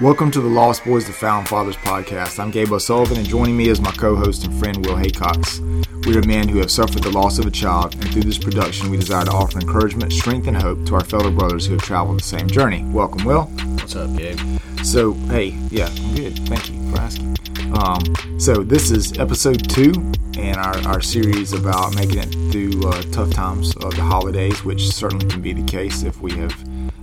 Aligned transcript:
Welcome 0.00 0.30
to 0.30 0.40
the 0.40 0.48
Lost 0.48 0.86
Boys 0.86 1.04
to 1.04 1.12
Found 1.12 1.46
Fathers 1.46 1.76
podcast. 1.76 2.38
I'm 2.38 2.50
Gabe 2.50 2.72
O'Sullivan, 2.72 3.18
and 3.18 3.28
joining 3.28 3.54
me 3.54 3.68
is 3.68 3.82
my 3.82 3.90
co 3.90 4.16
host 4.16 4.46
and 4.46 4.58
friend 4.58 4.86
Will 4.86 4.96
Haycox. 4.96 5.60
We 6.06 6.16
are 6.16 6.22
men 6.22 6.48
who 6.48 6.58
have 6.60 6.70
suffered 6.70 7.02
the 7.02 7.10
loss 7.10 7.38
of 7.38 7.44
a 7.44 7.50
child, 7.50 7.92
and 7.96 8.10
through 8.10 8.22
this 8.22 8.38
production, 8.38 8.88
we 8.88 8.96
desire 8.96 9.26
to 9.26 9.30
offer 9.30 9.58
encouragement, 9.58 10.14
strength, 10.14 10.46
and 10.46 10.56
hope 10.56 10.86
to 10.86 10.94
our 10.94 11.04
fellow 11.04 11.30
brothers 11.30 11.66
who 11.66 11.74
have 11.74 11.82
traveled 11.82 12.20
the 12.20 12.24
same 12.24 12.48
journey. 12.48 12.82
Welcome, 12.86 13.26
Will. 13.26 13.42
What's 13.42 13.94
up, 13.94 14.16
Gabe? 14.16 14.40
So, 14.82 15.12
hey, 15.12 15.48
yeah, 15.70 15.90
good. 16.14 16.38
Thank 16.48 16.70
you 16.70 16.90
for 16.92 16.98
asking. 16.98 17.36
Um, 17.78 18.40
so, 18.40 18.62
this 18.62 18.90
is 18.90 19.18
episode 19.18 19.68
two 19.68 19.92
in 20.38 20.54
our, 20.54 20.78
our 20.88 21.02
series 21.02 21.52
about 21.52 21.94
making 21.94 22.20
it 22.20 22.32
through 22.50 22.88
uh, 22.88 23.02
tough 23.12 23.32
times 23.32 23.76
of 23.76 23.94
the 23.96 24.02
holidays, 24.02 24.64
which 24.64 24.88
certainly 24.88 25.26
can 25.26 25.42
be 25.42 25.52
the 25.52 25.64
case 25.64 26.04
if 26.04 26.22
we 26.22 26.32
have 26.38 26.56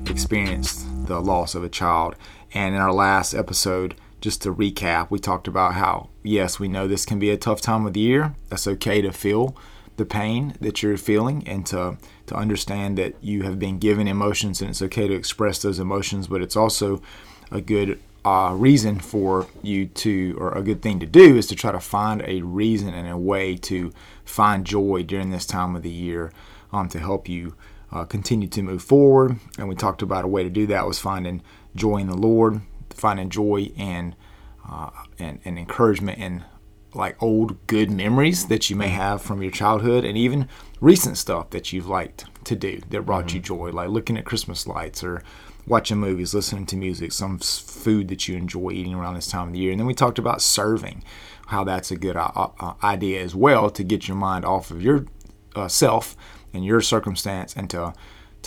experienced 0.09 0.87
the 1.05 1.19
loss 1.21 1.55
of 1.55 1.63
a 1.63 1.69
child. 1.69 2.15
And 2.53 2.75
in 2.75 2.81
our 2.81 2.93
last 2.93 3.33
episode, 3.33 3.95
just 4.21 4.41
to 4.43 4.53
recap, 4.53 5.09
we 5.09 5.19
talked 5.19 5.47
about 5.47 5.75
how, 5.75 6.09
yes, 6.23 6.59
we 6.59 6.67
know 6.67 6.87
this 6.87 7.05
can 7.05 7.19
be 7.19 7.29
a 7.29 7.37
tough 7.37 7.61
time 7.61 7.85
of 7.85 7.93
the 7.93 7.99
year. 7.99 8.35
That's 8.49 8.67
okay 8.67 9.01
to 9.01 9.11
feel 9.11 9.55
the 9.97 10.05
pain 10.05 10.55
that 10.61 10.81
you're 10.81 10.97
feeling 10.97 11.47
and 11.47 11.65
to, 11.67 11.97
to 12.27 12.35
understand 12.35 12.97
that 12.97 13.15
you 13.21 13.43
have 13.43 13.59
been 13.59 13.79
given 13.79 14.07
emotions 14.07 14.61
and 14.61 14.69
it's 14.69 14.81
okay 14.81 15.07
to 15.07 15.13
express 15.13 15.61
those 15.61 15.79
emotions, 15.79 16.27
but 16.27 16.41
it's 16.41 16.55
also 16.55 17.01
a 17.51 17.61
good 17.61 17.99
uh, 18.23 18.53
reason 18.53 18.99
for 18.99 19.47
you 19.63 19.85
to, 19.85 20.35
or 20.39 20.51
a 20.51 20.61
good 20.61 20.81
thing 20.81 20.99
to 20.99 21.05
do, 21.05 21.35
is 21.37 21.47
to 21.47 21.55
try 21.55 21.71
to 21.71 21.79
find 21.79 22.21
a 22.25 22.41
reason 22.41 22.93
and 22.93 23.07
a 23.07 23.17
way 23.17 23.55
to 23.55 23.91
find 24.25 24.65
joy 24.65 25.01
during 25.03 25.29
this 25.29 25.45
time 25.45 25.75
of 25.75 25.81
the 25.81 25.89
year 25.89 26.31
um, 26.71 26.89
to 26.89 26.99
help 26.99 27.29
you 27.29 27.55
uh, 27.91 28.03
continue 28.03 28.47
to 28.47 28.61
move 28.61 28.83
forward. 28.83 29.37
And 29.57 29.69
we 29.69 29.75
talked 29.75 30.01
about 30.01 30.25
a 30.25 30.27
way 30.27 30.43
to 30.43 30.49
do 30.49 30.67
that 30.67 30.85
was 30.85 30.99
finding 30.99 31.41
joy 31.75 31.97
in 31.97 32.07
the 32.07 32.17
Lord, 32.17 32.61
finding 32.89 33.29
joy 33.29 33.71
and 33.77 34.15
uh, 34.69 34.89
and, 35.17 35.39
and 35.45 35.57
encouragement 35.57 36.17
in 36.17 36.43
like 36.93 37.21
old 37.21 37.65
good 37.67 37.91
memories 37.91 38.47
that 38.47 38.69
you 38.69 38.75
may 38.75 38.89
have 38.89 39.21
from 39.21 39.41
your 39.41 39.51
childhood, 39.51 40.03
and 40.03 40.17
even 40.17 40.47
recent 40.81 41.17
stuff 41.17 41.49
that 41.51 41.71
you've 41.71 41.87
liked 41.87 42.25
to 42.45 42.55
do 42.55 42.81
that 42.89 43.01
brought 43.05 43.27
mm-hmm. 43.27 43.37
you 43.37 43.41
joy, 43.41 43.69
like 43.71 43.89
looking 43.89 44.17
at 44.17 44.25
Christmas 44.25 44.67
lights 44.67 45.03
or 45.03 45.23
watching 45.67 45.97
movies, 45.97 46.33
listening 46.33 46.65
to 46.65 46.77
music, 46.77 47.11
some 47.11 47.37
food 47.39 48.07
that 48.07 48.27
you 48.27 48.37
enjoy 48.37 48.71
eating 48.71 48.93
around 48.93 49.15
this 49.15 49.27
time 49.27 49.49
of 49.49 49.53
the 49.53 49.59
year. 49.59 49.71
And 49.71 49.79
then 49.79 49.87
we 49.87 49.93
talked 49.93 50.17
about 50.17 50.41
serving, 50.41 51.03
how 51.47 51.63
that's 51.65 51.91
a 51.91 51.97
good 51.97 52.15
uh, 52.15 52.31
uh, 52.35 52.73
idea 52.83 53.21
as 53.21 53.35
well 53.35 53.69
to 53.69 53.83
get 53.83 54.07
your 54.07 54.17
mind 54.17 54.45
off 54.45 54.71
of 54.71 54.81
your 54.81 55.05
uh, 55.55 55.67
self 55.67 56.15
and 56.53 56.65
your 56.65 56.81
circumstance 56.81 57.53
and 57.55 57.69
to 57.69 57.93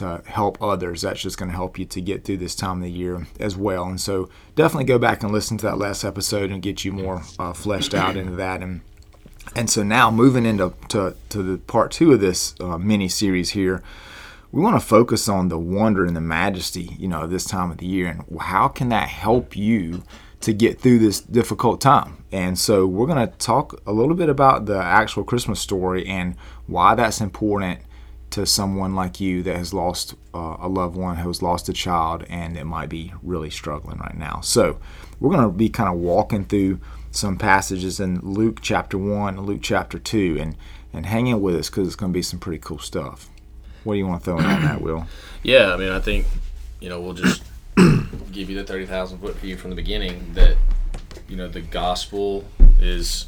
to 0.00 0.22
help 0.26 0.60
others. 0.62 1.02
That's 1.02 1.20
just 1.20 1.38
going 1.38 1.50
to 1.50 1.56
help 1.56 1.78
you 1.78 1.84
to 1.84 2.00
get 2.00 2.24
through 2.24 2.38
this 2.38 2.54
time 2.54 2.78
of 2.78 2.82
the 2.82 2.90
year 2.90 3.26
as 3.38 3.56
well. 3.56 3.84
And 3.84 4.00
so 4.00 4.28
definitely 4.56 4.84
go 4.84 4.98
back 4.98 5.22
and 5.22 5.30
listen 5.30 5.58
to 5.58 5.66
that 5.66 5.78
last 5.78 6.04
episode 6.04 6.50
and 6.50 6.62
get 6.62 6.84
you 6.84 6.92
more 6.92 7.22
uh, 7.38 7.52
fleshed 7.52 7.94
out 7.94 8.16
into 8.16 8.34
that. 8.36 8.62
And 8.62 8.80
and 9.56 9.68
so 9.68 9.82
now 9.82 10.10
moving 10.10 10.46
into 10.46 10.74
to, 10.88 11.16
to 11.30 11.42
the 11.42 11.58
part 11.58 11.90
two 11.90 12.12
of 12.12 12.20
this 12.20 12.54
uh, 12.60 12.78
mini 12.78 13.08
series 13.08 13.50
here, 13.50 13.82
we 14.52 14.62
want 14.62 14.80
to 14.80 14.86
focus 14.86 15.28
on 15.28 15.48
the 15.48 15.58
wonder 15.58 16.04
and 16.04 16.16
the 16.16 16.20
majesty, 16.20 16.96
you 16.98 17.08
know, 17.08 17.26
this 17.26 17.44
time 17.44 17.70
of 17.70 17.78
the 17.78 17.86
year, 17.86 18.06
and 18.06 18.40
how 18.40 18.68
can 18.68 18.90
that 18.90 19.08
help 19.08 19.56
you 19.56 20.02
to 20.40 20.52
get 20.52 20.80
through 20.80 20.98
this 20.98 21.20
difficult 21.20 21.80
time. 21.80 22.24
And 22.32 22.58
so 22.58 22.86
we're 22.86 23.06
going 23.06 23.28
to 23.28 23.36
talk 23.38 23.80
a 23.86 23.92
little 23.92 24.14
bit 24.14 24.28
about 24.28 24.66
the 24.66 24.78
actual 24.78 25.24
Christmas 25.24 25.60
story 25.60 26.06
and 26.06 26.36
why 26.66 26.94
that's 26.94 27.20
important 27.20 27.80
to 28.30 28.46
someone 28.46 28.94
like 28.94 29.20
you 29.20 29.42
that 29.42 29.56
has 29.56 29.74
lost 29.74 30.14
uh, 30.34 30.56
a 30.60 30.68
loved 30.68 30.96
one, 30.96 31.16
who 31.16 31.28
has 31.28 31.42
lost 31.42 31.68
a 31.68 31.72
child, 31.72 32.24
and 32.28 32.56
it 32.56 32.64
might 32.64 32.88
be 32.88 33.12
really 33.22 33.50
struggling 33.50 33.98
right 33.98 34.16
now. 34.16 34.40
So, 34.40 34.78
we're 35.18 35.34
going 35.34 35.44
to 35.44 35.50
be 35.50 35.68
kind 35.68 35.88
of 35.92 35.98
walking 35.98 36.44
through 36.44 36.80
some 37.10 37.36
passages 37.36 38.00
in 38.00 38.20
Luke 38.20 38.60
chapter 38.62 38.96
1 38.96 39.40
Luke 39.40 39.60
chapter 39.62 39.98
2 39.98 40.38
and, 40.40 40.56
and 40.92 41.06
hanging 41.06 41.40
with 41.40 41.56
us 41.56 41.68
because 41.68 41.86
it's 41.86 41.96
going 41.96 42.12
to 42.12 42.16
be 42.16 42.22
some 42.22 42.38
pretty 42.38 42.58
cool 42.58 42.78
stuff. 42.78 43.28
What 43.84 43.94
do 43.94 43.98
you 43.98 44.06
want 44.06 44.22
to 44.22 44.24
throw 44.24 44.38
in 44.38 44.44
on 44.44 44.62
that, 44.62 44.80
Will? 44.82 45.06
Yeah, 45.42 45.74
I 45.74 45.76
mean, 45.76 45.90
I 45.90 46.00
think, 46.00 46.26
you 46.80 46.88
know, 46.88 47.00
we'll 47.00 47.14
just 47.14 47.42
give 48.32 48.48
you 48.48 48.56
the 48.56 48.64
30,000 48.64 49.18
foot 49.18 49.36
view 49.36 49.56
from 49.56 49.70
the 49.70 49.76
beginning 49.76 50.32
that, 50.34 50.56
you 51.28 51.36
know, 51.36 51.48
the 51.48 51.60
gospel 51.60 52.44
is 52.78 53.26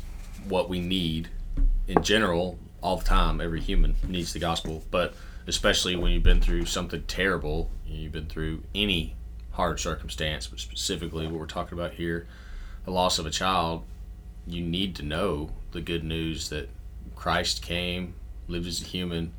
what 0.48 0.68
we 0.68 0.80
need 0.80 1.28
in 1.88 2.02
general 2.02 2.58
all 2.82 2.96
the 2.96 3.04
time. 3.04 3.40
Every 3.40 3.60
human 3.60 3.94
needs 4.06 4.32
the 4.32 4.38
gospel, 4.38 4.82
but 4.90 5.14
especially 5.46 5.96
when 5.96 6.12
you've 6.12 6.22
been 6.22 6.40
through 6.40 6.66
something 6.66 7.02
terrible, 7.04 7.70
you've 7.86 8.12
been 8.12 8.26
through 8.26 8.62
any 8.74 9.14
hard 9.52 9.80
circumstance, 9.80 10.46
but 10.46 10.60
specifically 10.60 11.26
what 11.26 11.38
we're 11.38 11.46
talking 11.46 11.78
about 11.78 11.92
here, 11.92 12.26
the 12.84 12.90
loss 12.90 13.18
of 13.18 13.26
a 13.26 13.30
child, 13.30 13.84
you 14.46 14.62
need 14.62 14.96
to 14.96 15.02
know 15.02 15.50
the 15.72 15.80
good 15.80 16.04
news 16.04 16.48
that 16.48 16.68
Christ 17.14 17.62
came, 17.62 18.14
lived 18.48 18.66
as 18.66 18.82
a 18.82 18.84
human, 18.84 19.32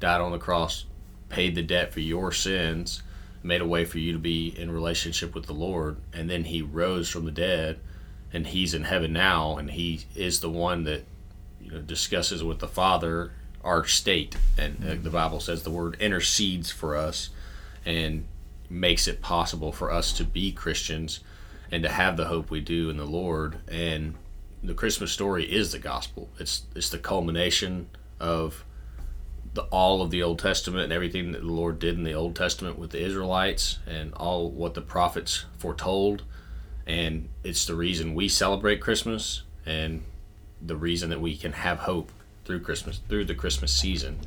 died 0.00 0.20
on 0.20 0.32
the 0.32 0.38
cross, 0.38 0.84
paid 1.28 1.54
the 1.54 1.62
debt 1.62 1.92
for 1.92 2.00
your 2.00 2.30
sins, 2.30 3.02
made 3.42 3.60
a 3.60 3.66
way 3.66 3.84
for 3.84 3.98
you 3.98 4.12
to 4.12 4.18
be 4.18 4.48
in 4.56 4.70
relationship 4.70 5.34
with 5.34 5.46
the 5.46 5.52
Lord, 5.52 5.96
and 6.12 6.30
then 6.30 6.44
he 6.44 6.62
rose 6.62 7.08
from 7.08 7.24
the 7.24 7.30
dead 7.30 7.78
and 8.32 8.48
he's 8.48 8.74
in 8.74 8.84
heaven 8.84 9.12
now 9.12 9.56
and 9.56 9.70
he 9.70 10.04
is 10.16 10.40
the 10.40 10.50
one 10.50 10.84
that 10.84 11.04
you 11.64 11.72
know 11.72 11.80
discusses 11.80 12.44
with 12.44 12.58
the 12.58 12.68
Father 12.68 13.32
our 13.62 13.86
state, 13.86 14.36
and 14.58 14.84
uh, 14.86 14.94
the 15.02 15.10
Bible 15.10 15.40
says 15.40 15.62
the 15.62 15.70
word 15.70 15.96
intercedes 15.98 16.70
for 16.70 16.96
us, 16.96 17.30
and 17.84 18.26
makes 18.68 19.08
it 19.08 19.22
possible 19.22 19.72
for 19.72 19.90
us 19.90 20.12
to 20.12 20.24
be 20.24 20.52
Christians 20.52 21.20
and 21.70 21.82
to 21.82 21.88
have 21.88 22.16
the 22.16 22.26
hope 22.26 22.50
we 22.50 22.60
do 22.60 22.90
in 22.90 22.96
the 22.96 23.06
Lord. 23.06 23.58
And 23.68 24.14
the 24.62 24.74
Christmas 24.74 25.12
story 25.12 25.44
is 25.44 25.72
the 25.72 25.78
gospel. 25.78 26.28
It's 26.38 26.62
it's 26.74 26.90
the 26.90 26.98
culmination 26.98 27.88
of 28.20 28.64
the, 29.54 29.62
all 29.64 30.02
of 30.02 30.10
the 30.10 30.22
Old 30.22 30.40
Testament 30.40 30.84
and 30.84 30.92
everything 30.92 31.32
that 31.32 31.42
the 31.42 31.52
Lord 31.52 31.78
did 31.78 31.96
in 31.96 32.04
the 32.04 32.14
Old 32.14 32.34
Testament 32.34 32.78
with 32.78 32.90
the 32.90 33.00
Israelites 33.00 33.78
and 33.86 34.12
all 34.14 34.50
what 34.50 34.74
the 34.74 34.80
prophets 34.80 35.44
foretold. 35.56 36.24
And 36.86 37.28
it's 37.42 37.64
the 37.64 37.74
reason 37.74 38.14
we 38.14 38.28
celebrate 38.28 38.80
Christmas. 38.80 39.42
And 39.64 40.02
the 40.64 40.76
reason 40.76 41.10
that 41.10 41.20
we 41.20 41.36
can 41.36 41.52
have 41.52 41.80
hope 41.80 42.10
through 42.44 42.60
Christmas 42.60 43.00
through 43.08 43.24
the 43.24 43.34
Christmas 43.34 43.72
season. 43.72 44.20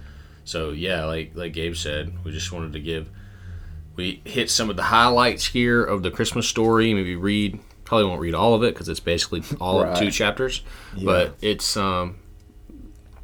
So 0.45 0.71
yeah, 0.71 1.05
like 1.05 1.31
like 1.35 1.53
Gabe 1.53 1.75
said, 1.75 2.13
we 2.23 2.31
just 2.31 2.51
wanted 2.51 2.73
to 2.73 2.79
give 2.79 3.09
we 3.95 4.21
hit 4.25 4.49
some 4.49 4.69
of 4.69 4.75
the 4.75 4.83
highlights 4.83 5.47
here 5.47 5.83
of 5.83 6.03
the 6.03 6.11
Christmas 6.11 6.47
story. 6.47 6.93
Maybe 6.93 7.15
read 7.15 7.59
probably 7.83 8.05
won't 8.05 8.19
read 8.19 8.35
all 8.35 8.53
of 8.53 8.63
it 8.63 8.73
because 8.73 8.89
it's 8.89 8.99
basically 8.99 9.43
all 9.59 9.83
right. 9.83 9.93
of 9.93 9.99
two 9.99 10.11
chapters. 10.11 10.61
Yeah. 10.95 11.05
But 11.05 11.35
it's 11.41 11.75
um 11.75 12.17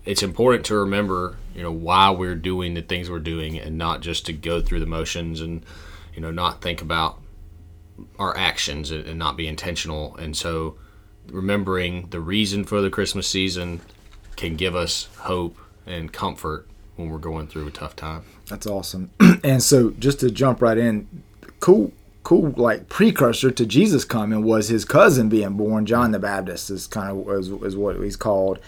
it's 0.06 0.24
important 0.24 0.66
to 0.66 0.75
remember 0.75 1.38
you 1.56 1.63
know 1.63 1.72
why 1.72 2.09
we're 2.09 2.35
doing 2.35 2.74
the 2.74 2.81
things 2.81 3.09
we're 3.09 3.19
doing 3.19 3.59
and 3.59 3.78
not 3.78 4.01
just 4.01 4.25
to 4.25 4.34
go 4.34 4.62
through 4.62 4.80
the 4.80 4.85
motions 4.85 5.40
and 5.40 5.66
you 6.13 6.22
know 6.22 6.31
not 6.31 6.62
think 6.62 6.81
about 6.81 7.19
our 8.18 8.35
actions 8.35 8.91
and 8.91 9.19
not 9.19 9.38
be 9.38 9.47
intentional 9.47 10.16
and 10.18 10.35
so 10.35 10.78
remembering 11.29 12.07
the 12.09 12.19
reason 12.19 12.63
for 12.63 12.81
the 12.81 12.89
Christmas 12.89 13.28
season 13.28 13.81
can 14.35 14.56
give 14.56 14.75
us 14.75 15.09
hope 15.19 15.57
and 15.85 16.11
comfort 16.11 16.67
when 16.95 17.09
we're 17.09 17.17
going 17.17 17.47
through 17.47 17.67
a 17.67 17.72
tough 17.72 17.95
time. 17.95 18.23
That's 18.47 18.67
awesome. 18.67 19.09
and 19.44 19.62
so 19.62 19.91
just 19.91 20.19
to 20.22 20.29
jump 20.29 20.62
right 20.62 20.78
in, 20.78 21.07
cool 21.59 21.91
cool 22.23 22.53
like 22.56 22.88
precursor 22.88 23.51
to 23.51 23.66
Jesus 23.66 24.06
coming 24.06 24.44
was 24.44 24.69
his 24.69 24.85
cousin 24.85 25.29
being 25.29 25.53
born, 25.53 25.85
John 25.85 26.12
the 26.12 26.19
Baptist 26.19 26.69
is 26.69 26.88
kind 26.88 27.09
of 27.09 27.29
is, 27.38 27.50
is 27.50 27.75
what 27.75 27.97
he's 27.97 28.16
called. 28.16 28.59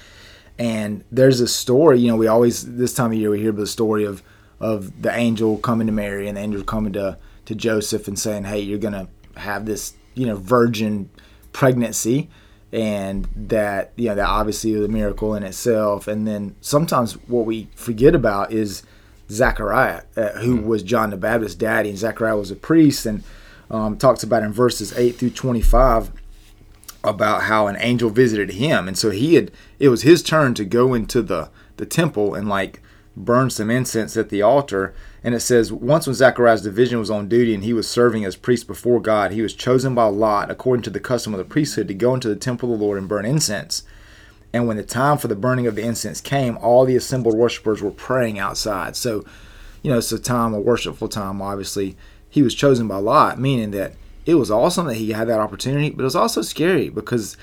And 0.57 1.03
there's 1.11 1.41
a 1.41 1.47
story, 1.47 1.99
you 1.99 2.07
know, 2.07 2.15
we 2.15 2.27
always 2.27 2.75
this 2.75 2.93
time 2.93 3.11
of 3.11 3.17
year 3.17 3.29
we 3.29 3.39
hear 3.41 3.51
the 3.51 3.67
story 3.67 4.03
of 4.03 4.23
of 4.59 5.01
the 5.01 5.13
angel 5.13 5.57
coming 5.57 5.87
to 5.87 5.93
Mary 5.93 6.27
and 6.27 6.37
the 6.37 6.41
angel 6.41 6.63
coming 6.63 6.93
to 6.93 7.17
to 7.45 7.55
Joseph 7.55 8.07
and 8.07 8.17
saying, 8.17 8.45
"Hey, 8.45 8.59
you're 8.59 8.79
going 8.79 8.93
to 8.93 9.07
have 9.39 9.65
this, 9.65 9.93
you 10.13 10.25
know, 10.25 10.35
virgin 10.35 11.09
pregnancy." 11.53 12.29
And 12.75 13.25
that 13.37 13.93
you 13.95 14.09
know 14.09 14.15
that 14.15 14.27
obviously 14.27 14.73
is 14.73 14.83
a 14.83 14.89
miracle 14.89 15.33
in 15.33 15.43
itself. 15.43 16.09
And 16.09 16.27
then 16.27 16.57
sometimes 16.59 17.13
what 17.27 17.45
we 17.45 17.69
forget 17.73 18.13
about 18.13 18.51
is 18.51 18.83
Zechariah, 19.31 20.03
uh, 20.17 20.31
who 20.39 20.57
mm-hmm. 20.57 20.67
was 20.67 20.83
John 20.83 21.09
the 21.09 21.17
Baptist's 21.17 21.55
daddy, 21.55 21.89
and 21.89 21.97
Zechariah 21.97 22.35
was 22.35 22.51
a 22.51 22.55
priest, 22.55 23.05
and 23.05 23.23
um, 23.71 23.97
talks 23.97 24.23
about 24.23 24.43
in 24.43 24.51
verses 24.51 24.95
eight 24.97 25.15
through 25.15 25.29
twenty 25.29 25.61
five 25.61 26.11
about 27.01 27.43
how 27.43 27.67
an 27.67 27.77
angel 27.79 28.09
visited 28.09 28.51
him, 28.51 28.89
and 28.89 28.97
so 28.97 29.09
he 29.09 29.35
had 29.35 29.51
it 29.79 29.87
was 29.87 30.01
his 30.01 30.21
turn 30.21 30.53
to 30.55 30.65
go 30.65 30.93
into 30.93 31.21
the 31.21 31.49
the 31.77 31.85
temple 31.85 32.35
and 32.35 32.49
like 32.49 32.81
burn 33.15 33.49
some 33.49 33.69
incense 33.69 34.17
at 34.17 34.29
the 34.29 34.41
altar 34.41 34.93
and 35.23 35.33
it 35.33 35.39
says, 35.39 35.71
Once 35.71 36.05
when 36.05 36.13
Zechariah's 36.13 36.61
division 36.61 36.99
was 36.99 37.09
on 37.09 37.27
duty 37.27 37.55
and 37.55 37.63
he 37.63 37.73
was 37.73 37.87
serving 37.89 38.25
as 38.25 38.35
priest 38.35 38.67
before 38.67 38.99
God, 38.99 39.31
he 39.31 39.41
was 39.41 39.53
chosen 39.53 39.95
by 39.95 40.05
Lot, 40.05 40.51
according 40.51 40.83
to 40.83 40.89
the 40.89 40.99
custom 40.99 41.33
of 41.33 41.39
the 41.39 41.45
priesthood, 41.45 41.87
to 41.87 41.93
go 41.93 42.13
into 42.13 42.29
the 42.29 42.35
temple 42.35 42.71
of 42.71 42.79
the 42.79 42.85
Lord 42.85 42.97
and 42.97 43.07
burn 43.07 43.25
incense. 43.25 43.83
And 44.53 44.67
when 44.67 44.77
the 44.77 44.83
time 44.83 45.17
for 45.17 45.27
the 45.27 45.35
burning 45.35 45.67
of 45.67 45.75
the 45.75 45.81
incense 45.81 46.21
came, 46.21 46.57
all 46.59 46.85
the 46.85 46.95
assembled 46.95 47.35
worshippers 47.35 47.81
were 47.81 47.91
praying 47.91 48.37
outside. 48.37 48.95
So, 48.95 49.25
you 49.81 49.91
know, 49.91 49.97
it's 49.97 50.11
a 50.11 50.19
time, 50.19 50.53
a 50.53 50.59
worshipful 50.59 51.07
time, 51.07 51.41
obviously. 51.41 51.97
He 52.29 52.41
was 52.41 52.53
chosen 52.53 52.87
by 52.87 52.97
Lot, 52.97 53.39
meaning 53.39 53.71
that 53.71 53.93
it 54.25 54.35
was 54.35 54.51
awesome 54.51 54.87
that 54.87 54.95
he 54.95 55.11
had 55.11 55.27
that 55.27 55.39
opportunity, 55.39 55.89
but 55.89 56.01
it 56.01 56.05
was 56.05 56.15
also 56.15 56.41
scary 56.41 56.89
because 56.89 57.35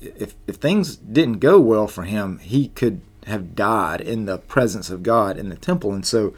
if 0.00 0.34
if 0.46 0.56
things 0.56 0.96
didn't 0.96 1.38
go 1.38 1.60
well 1.60 1.86
for 1.86 2.02
him, 2.02 2.38
he 2.38 2.68
could 2.68 3.00
have 3.26 3.54
died 3.54 4.00
in 4.00 4.26
the 4.26 4.38
presence 4.38 4.90
of 4.90 5.02
God 5.02 5.38
in 5.38 5.48
the 5.48 5.56
temple, 5.56 5.92
and 5.92 6.06
so 6.06 6.34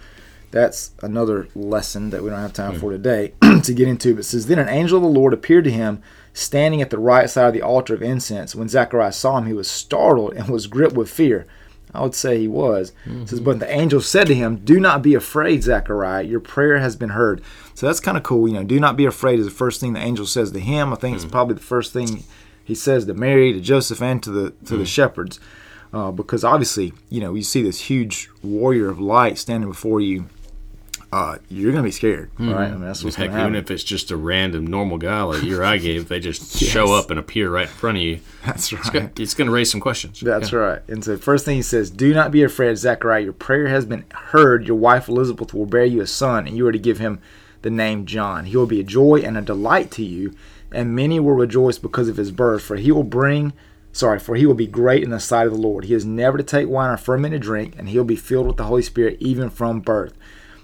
that's 0.50 0.92
another 1.02 1.48
lesson 1.54 2.10
that 2.10 2.22
we 2.22 2.30
don't 2.30 2.40
have 2.40 2.52
time 2.52 2.74
hmm. 2.74 2.80
for 2.80 2.90
today 2.90 3.34
to 3.62 3.74
get 3.74 3.88
into. 3.88 4.14
But 4.14 4.20
it 4.20 4.24
says, 4.24 4.46
Then 4.46 4.58
an 4.58 4.68
angel 4.68 4.98
of 4.98 5.02
the 5.02 5.08
Lord 5.08 5.34
appeared 5.34 5.64
to 5.64 5.70
him, 5.70 6.02
standing 6.32 6.80
at 6.80 6.90
the 6.90 6.98
right 6.98 7.28
side 7.28 7.48
of 7.48 7.54
the 7.54 7.62
altar 7.62 7.94
of 7.94 8.02
incense. 8.02 8.54
When 8.54 8.68
Zacharias 8.68 9.16
saw 9.16 9.38
him, 9.38 9.46
he 9.46 9.52
was 9.52 9.70
startled 9.70 10.34
and 10.34 10.48
was 10.48 10.66
gripped 10.66 10.94
with 10.94 11.10
fear. 11.10 11.46
I 11.94 12.02
would 12.02 12.14
say 12.14 12.38
he 12.38 12.48
was. 12.48 12.92
It 13.06 13.28
says, 13.28 13.38
mm-hmm. 13.38 13.44
But 13.44 13.60
the 13.60 13.70
angel 13.70 14.00
said 14.00 14.26
to 14.26 14.34
him, 14.34 14.56
Do 14.56 14.78
not 14.78 15.02
be 15.02 15.14
afraid, 15.14 15.62
Zechariah. 15.62 16.22
Your 16.22 16.40
prayer 16.40 16.78
has 16.78 16.96
been 16.96 17.10
heard. 17.10 17.42
So 17.74 17.86
that's 17.86 18.00
kind 18.00 18.16
of 18.16 18.22
cool. 18.22 18.46
You 18.46 18.54
know, 18.54 18.64
do 18.64 18.78
not 18.78 18.96
be 18.96 19.06
afraid 19.06 19.38
is 19.38 19.46
the 19.46 19.50
first 19.50 19.80
thing 19.80 19.94
the 19.94 20.00
angel 20.00 20.26
says 20.26 20.52
to 20.52 20.60
him. 20.60 20.92
I 20.92 20.96
think 20.96 21.14
it's 21.16 21.24
hmm. 21.24 21.30
probably 21.30 21.54
the 21.54 21.62
first 21.62 21.92
thing 21.92 22.24
he 22.62 22.74
says 22.74 23.06
to 23.06 23.14
Mary, 23.14 23.52
to 23.52 23.60
Joseph, 23.60 24.02
and 24.02 24.22
to 24.22 24.30
the 24.30 24.50
to 24.66 24.72
the 24.72 24.78
hmm. 24.78 24.84
shepherds. 24.84 25.40
Uh, 25.92 26.10
because 26.10 26.44
obviously, 26.44 26.92
you 27.08 27.20
know, 27.20 27.34
you 27.34 27.42
see 27.42 27.62
this 27.62 27.80
huge 27.80 28.28
warrior 28.42 28.88
of 28.90 29.00
light 29.00 29.38
standing 29.38 29.68
before 29.70 30.00
you. 30.00 30.26
Uh, 31.10 31.38
you're 31.48 31.72
gonna 31.72 31.82
be 31.82 31.90
scared, 31.90 32.30
right? 32.38 32.66
I 32.66 32.70
mean, 32.72 32.82
that's 32.82 33.02
what's 33.02 33.16
Heck, 33.16 33.30
gonna 33.30 33.40
even 33.40 33.54
if 33.54 33.70
it's 33.70 33.82
just 33.82 34.10
a 34.10 34.16
random 34.18 34.66
normal 34.66 34.98
guy 34.98 35.22
like 35.22 35.42
your 35.42 35.64
I 35.72 35.78
gave, 35.78 36.08
they 36.08 36.20
just 36.20 36.58
show 36.58 36.92
up 36.92 37.10
and 37.10 37.18
appear 37.18 37.48
right 37.50 37.62
in 37.66 37.72
front 37.72 37.96
of 37.96 38.02
you. 38.02 38.20
That's 38.44 38.70
It's, 38.70 38.92
right. 38.92 39.18
it's 39.18 39.32
going 39.32 39.46
to 39.46 39.52
raise 39.52 39.70
some 39.70 39.80
questions. 39.80 40.20
That's 40.20 40.52
right. 40.52 40.82
And 40.86 41.02
so, 41.02 41.16
first 41.16 41.46
thing 41.46 41.56
he 41.56 41.62
says, 41.62 41.88
Do 41.90 42.12
not 42.12 42.30
be 42.30 42.42
afraid, 42.42 42.76
Zechariah. 42.76 43.22
Your 43.22 43.32
prayer 43.32 43.68
has 43.68 43.86
been 43.86 44.04
heard. 44.12 44.66
Your 44.68 44.76
wife 44.76 45.08
Elizabeth 45.08 45.54
will 45.54 45.64
bear 45.64 45.86
you 45.86 46.02
a 46.02 46.06
son, 46.06 46.46
and 46.46 46.58
you 46.58 46.66
are 46.66 46.72
to 46.72 46.78
give 46.78 46.98
him 46.98 47.20
the 47.62 47.70
name 47.70 48.04
John. 48.04 48.44
He 48.44 48.56
will 48.58 48.66
be 48.66 48.80
a 48.80 48.84
joy 48.84 49.20
and 49.24 49.38
a 49.38 49.40
delight 49.40 49.90
to 49.92 50.04
you, 50.04 50.34
and 50.70 50.94
many 50.94 51.18
will 51.20 51.32
rejoice 51.32 51.78
because 51.78 52.08
of 52.10 52.18
his 52.18 52.32
birth. 52.32 52.62
For 52.62 52.76
he 52.76 52.92
will 52.92 53.02
bring, 53.02 53.54
sorry, 53.98 54.20
for 54.20 54.36
he 54.36 54.46
will 54.46 54.54
be 54.54 54.66
great 54.66 55.02
in 55.02 55.10
the 55.10 55.20
sight 55.20 55.46
of 55.46 55.52
the 55.52 55.58
Lord. 55.58 55.84
He 55.84 55.94
is 55.94 56.04
never 56.04 56.38
to 56.38 56.44
take 56.44 56.68
wine 56.68 56.90
or 56.90 56.96
fermented 56.96 57.42
drink, 57.42 57.74
and 57.76 57.88
he 57.88 57.98
will 57.98 58.04
be 58.04 58.16
filled 58.16 58.46
with 58.46 58.56
the 58.56 58.64
Holy 58.64 58.82
Spirit 58.82 59.16
even 59.20 59.50
from 59.50 59.80
birth. 59.80 60.14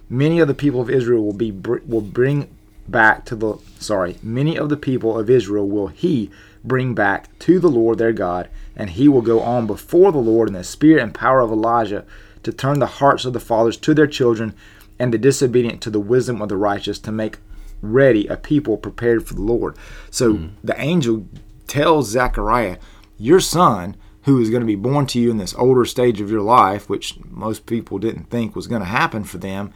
Many 0.09 0.39
of 0.39 0.49
the 0.49 0.55
people 0.55 0.81
of 0.81 0.89
Israel 0.89 1.25
will 1.25 1.33
be 1.33 1.51
will 1.51 2.01
bring 2.01 2.55
back 2.87 3.25
to 3.27 3.37
the 3.37 3.59
sorry. 3.79 4.19
Many 4.23 4.57
of 4.57 4.69
the 4.69 4.77
people 4.77 5.19
of 5.19 5.29
Israel 5.29 5.69
will 5.69 5.89
he 5.89 6.31
bring 6.63 6.95
back 6.95 7.37
to 7.41 7.59
the 7.59 7.69
Lord 7.69 7.99
their 7.99 8.13
God, 8.13 8.49
and 8.77 8.91
he 8.91 9.09
will 9.09 9.23
go 9.23 9.41
on 9.41 9.67
before 9.67 10.13
the 10.13 10.19
Lord 10.19 10.49
in 10.49 10.55
the 10.55 10.65
spirit 10.65 11.03
and 11.03 11.13
power 11.13 11.41
of 11.41 11.51
Elijah 11.51 12.05
to 12.45 12.53
turn 12.53 12.79
the 12.79 12.87
hearts 12.87 13.25
of 13.25 13.33
the 13.33 13.41
fathers 13.41 13.77
to 13.79 13.95
their 13.95 14.07
children, 14.07 14.55
and 14.99 15.13
the 15.13 15.19
disobedient 15.19 15.81
to 15.83 15.91
the 15.91 15.99
wisdom 15.99 16.41
of 16.41 16.49
the 16.49 16.57
righteous, 16.57 16.99
to 17.01 17.11
make 17.11 17.39
ready 17.83 18.27
a 18.29 18.37
people 18.37 18.77
prepared 18.77 19.27
for 19.27 19.35
the 19.35 19.43
Lord. 19.43 19.77
So 20.11 20.35
hmm. 20.35 20.47
the 20.63 20.79
angel 20.81 21.27
tells 21.67 22.11
Zechariah, 22.11 22.79
Your 23.17 23.41
son, 23.41 23.97
who 24.23 24.41
is 24.41 24.51
going 24.51 24.63
to 24.63 24.67
be 24.67 24.75
born 24.75 25.07
to 25.07 25.21
you 25.21 25.31
in 25.31 25.37
this 25.37 25.55
older 25.55 25.85
stage 25.85 26.21
of 26.21 26.31
your 26.31 26.41
life, 26.41 26.89
which 26.89 27.19
most 27.31 27.67
people 27.67 27.99
didn't 27.99 28.31
think 28.31 28.57
was 28.57 28.67
going 28.67 28.83
to 28.83 28.87
happen 28.87 29.25
for 29.25 29.39
them, 29.39 29.73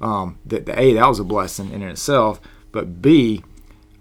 um, 0.00 0.38
that 0.44 0.66
the 0.66 0.78
A, 0.78 0.94
that 0.94 1.08
was 1.08 1.20
a 1.20 1.24
blessing 1.24 1.72
in 1.72 1.82
itself, 1.82 2.40
but 2.72 3.00
B, 3.00 3.42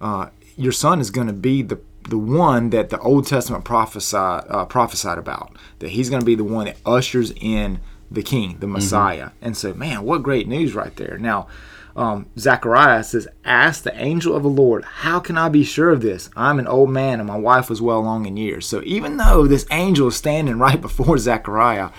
uh, 0.02 0.30
your 0.58 0.72
son 0.72 1.00
is 1.00 1.10
going 1.10 1.28
to 1.28 1.34
be 1.34 1.62
the 1.62 1.80
the 2.08 2.18
one 2.20 2.70
that 2.70 2.90
the 2.90 3.00
Old 3.00 3.26
Testament 3.26 3.66
prophesied 3.66 4.46
uh, 4.50 4.66
prophesied 4.66 5.18
about. 5.18 5.56
That 5.80 5.90
he's 5.90 6.10
going 6.10 6.22
to 6.22 6.26
be 6.26 6.36
the 6.36 6.44
one 6.44 6.66
that 6.66 6.78
ushers 6.86 7.32
in 7.32 7.80
the 8.12 8.22
King, 8.22 8.58
the 8.60 8.68
Messiah. 8.68 9.32
And 9.42 9.58
so, 9.58 9.74
man, 9.74 10.04
what 10.04 10.22
great 10.24 10.48
news 10.48 10.76
right 10.76 10.96
there. 10.96 11.18
Now, 11.18 11.48
um, 11.96 12.26
Zechariah 12.38 13.04
says, 13.04 13.28
"Ask 13.44 13.84
the 13.84 13.96
angel 14.00 14.36
of 14.36 14.44
the 14.44 14.50
Lord, 14.50 14.84
how 14.84 15.20
can 15.20 15.38
I 15.38 15.50
be 15.50 15.64
sure 15.64 15.92
of 15.92 16.02
this? 16.02 16.30
I'm 16.36 16.60
an 16.60 16.68
old 16.68 16.90
man, 16.90 17.20
and 17.20 17.28
my 17.28 17.38
wife 17.38 17.70
was 17.70 17.82
well 17.82 18.00
along 18.00 18.26
in 18.26 18.38
years." 18.38 18.68
So, 18.68 18.82
even 18.86 19.18
though 19.18 19.48
this 19.48 19.66
angel 19.72 20.08
is 20.10 20.16
standing 20.16 20.58
right 20.60 20.80
before 20.82 21.18
Zechariah, 21.18 21.90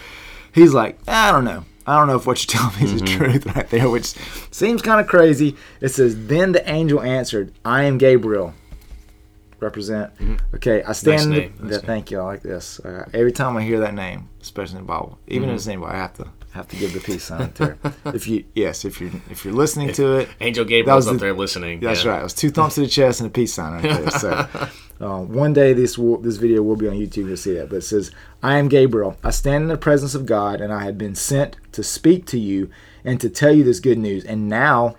he's 0.52 0.74
like, 0.74 0.98
"I 1.08 1.32
don't 1.32 1.44
know." 1.44 1.64
I 1.88 1.96
don't 1.96 2.08
know 2.08 2.16
if 2.16 2.26
what 2.26 2.42
you're 2.44 2.60
telling 2.60 2.76
me 2.84 2.94
is 2.94 3.00
the 3.00 3.06
truth 3.06 3.46
right 3.54 3.68
there, 3.70 3.88
which 3.88 4.06
seems 4.50 4.82
kind 4.82 5.00
of 5.00 5.06
crazy. 5.06 5.54
It 5.80 5.90
says, 5.90 6.26
Then 6.26 6.50
the 6.50 6.68
angel 6.68 7.00
answered, 7.00 7.52
I 7.64 7.84
am 7.84 7.96
Gabriel. 7.96 8.54
Represent. 9.60 10.12
Okay, 10.54 10.82
I 10.82 10.90
stand. 10.92 11.22
in 11.22 11.30
the- 11.30 11.40
nice 11.40 11.52
yeah, 11.60 11.68
name. 11.76 11.80
thank 11.82 12.10
you. 12.10 12.18
I 12.18 12.24
like 12.24 12.42
this. 12.42 12.80
Uh, 12.80 13.08
every 13.14 13.30
time 13.30 13.56
I 13.56 13.62
hear 13.62 13.78
that 13.80 13.94
name, 13.94 14.28
especially 14.42 14.78
in 14.78 14.82
the 14.82 14.88
Bible, 14.88 15.18
even 15.28 15.48
if 15.48 15.54
it's 15.54 15.66
anybody, 15.68 15.94
I 15.94 15.98
have 15.98 16.14
to 16.14 16.26
have 16.56 16.68
to 16.68 16.76
give 16.76 16.92
the 16.92 17.00
peace 17.00 17.24
sign 17.24 17.52
to 17.52 17.66
her. 17.66 17.94
if 18.06 18.26
you, 18.26 18.44
yes, 18.54 18.84
if 18.84 19.00
you're 19.00 19.10
if 19.30 19.44
you're 19.44 19.54
listening 19.54 19.92
to 19.94 20.16
it, 20.18 20.28
Angel 20.40 20.64
Gabriel's 20.64 21.06
was 21.06 21.08
up 21.08 21.12
the- 21.14 21.18
there 21.26 21.32
listening. 21.34 21.80
that's 21.80 22.04
yeah. 22.04 22.10
right. 22.12 22.20
It 22.20 22.24
was 22.24 22.34
two 22.34 22.50
thumps 22.50 22.74
to 22.76 22.80
the 22.82 22.86
chest 22.88 23.20
and 23.20 23.28
a 23.28 23.30
peace 23.30 23.54
sign 23.54 23.74
right 23.74 23.82
there. 23.82 24.10
So 24.98 25.06
uh, 25.06 25.20
one 25.20 25.52
day 25.52 25.74
this 25.74 25.98
will, 25.98 26.16
this 26.18 26.36
video 26.36 26.62
will 26.62 26.76
be 26.76 26.88
on 26.88 26.94
YouTube. 26.94 27.28
You'll 27.28 27.36
see 27.36 27.52
that. 27.54 27.68
But 27.68 27.76
it 27.76 27.82
says, 27.82 28.10
"I 28.42 28.56
am 28.58 28.68
Gabriel. 28.68 29.16
I 29.22 29.30
stand 29.30 29.62
in 29.64 29.68
the 29.68 29.76
presence 29.76 30.14
of 30.14 30.24
God, 30.26 30.60
and 30.62 30.72
I 30.72 30.84
have 30.84 30.96
been 30.96 31.14
sent 31.14 31.56
to 31.72 31.82
speak 31.82 32.24
to 32.26 32.38
you 32.38 32.70
and 33.04 33.20
to 33.20 33.28
tell 33.28 33.52
you 33.54 33.62
this 33.62 33.80
good 33.80 33.98
news. 33.98 34.24
And 34.24 34.48
now." 34.48 34.96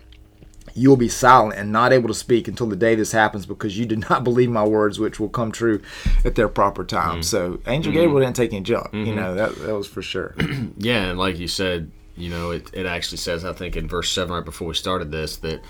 You 0.78 0.90
will 0.90 0.98
be 0.98 1.10
silent 1.10 1.60
and 1.60 1.72
not 1.72 1.92
able 1.92 2.08
to 2.08 2.14
speak 2.14 2.48
until 2.48 2.68
the 2.68 2.76
day 2.76 2.96
this 2.96 3.12
happens 3.12 3.46
because 3.46 3.78
you 3.78 3.86
did 3.86 4.00
not 4.10 4.24
believe 4.24 4.50
my 4.50 4.66
words, 4.66 5.00
which 5.00 5.20
will 5.20 5.30
come 5.30 5.52
true 5.52 5.82
at 6.24 6.36
their 6.36 6.48
proper 6.48 6.86
time. 6.86 7.20
Mm. 7.20 7.24
So, 7.24 7.60
Angel 7.68 7.92
Gabriel 7.92 8.16
mm-hmm. 8.16 8.26
didn't 8.26 8.36
take 8.36 8.54
any 8.54 8.64
junk. 8.64 8.94
You 8.94 9.06
mm-hmm. 9.06 9.16
know, 9.16 9.36
that, 9.36 9.56
that 9.56 9.76
was 9.76 9.88
for 9.88 10.02
sure. 10.02 10.36
Yeah, 10.78 11.10
and 11.10 11.18
like 11.20 11.40
you 11.40 11.48
said, 11.48 11.92
you 12.16 12.30
know, 12.30 12.52
it, 12.52 12.70
it 12.74 12.86
actually 12.86 13.18
says, 13.18 13.46
I 13.46 13.54
think 13.54 13.76
in 13.76 13.88
verse 13.88 14.12
7, 14.12 14.34
right 14.34 14.46
before 14.46 14.68
we 14.68 14.74
started 14.74 15.12
this, 15.12 15.38
that 15.38 15.62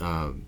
um, 0.00 0.46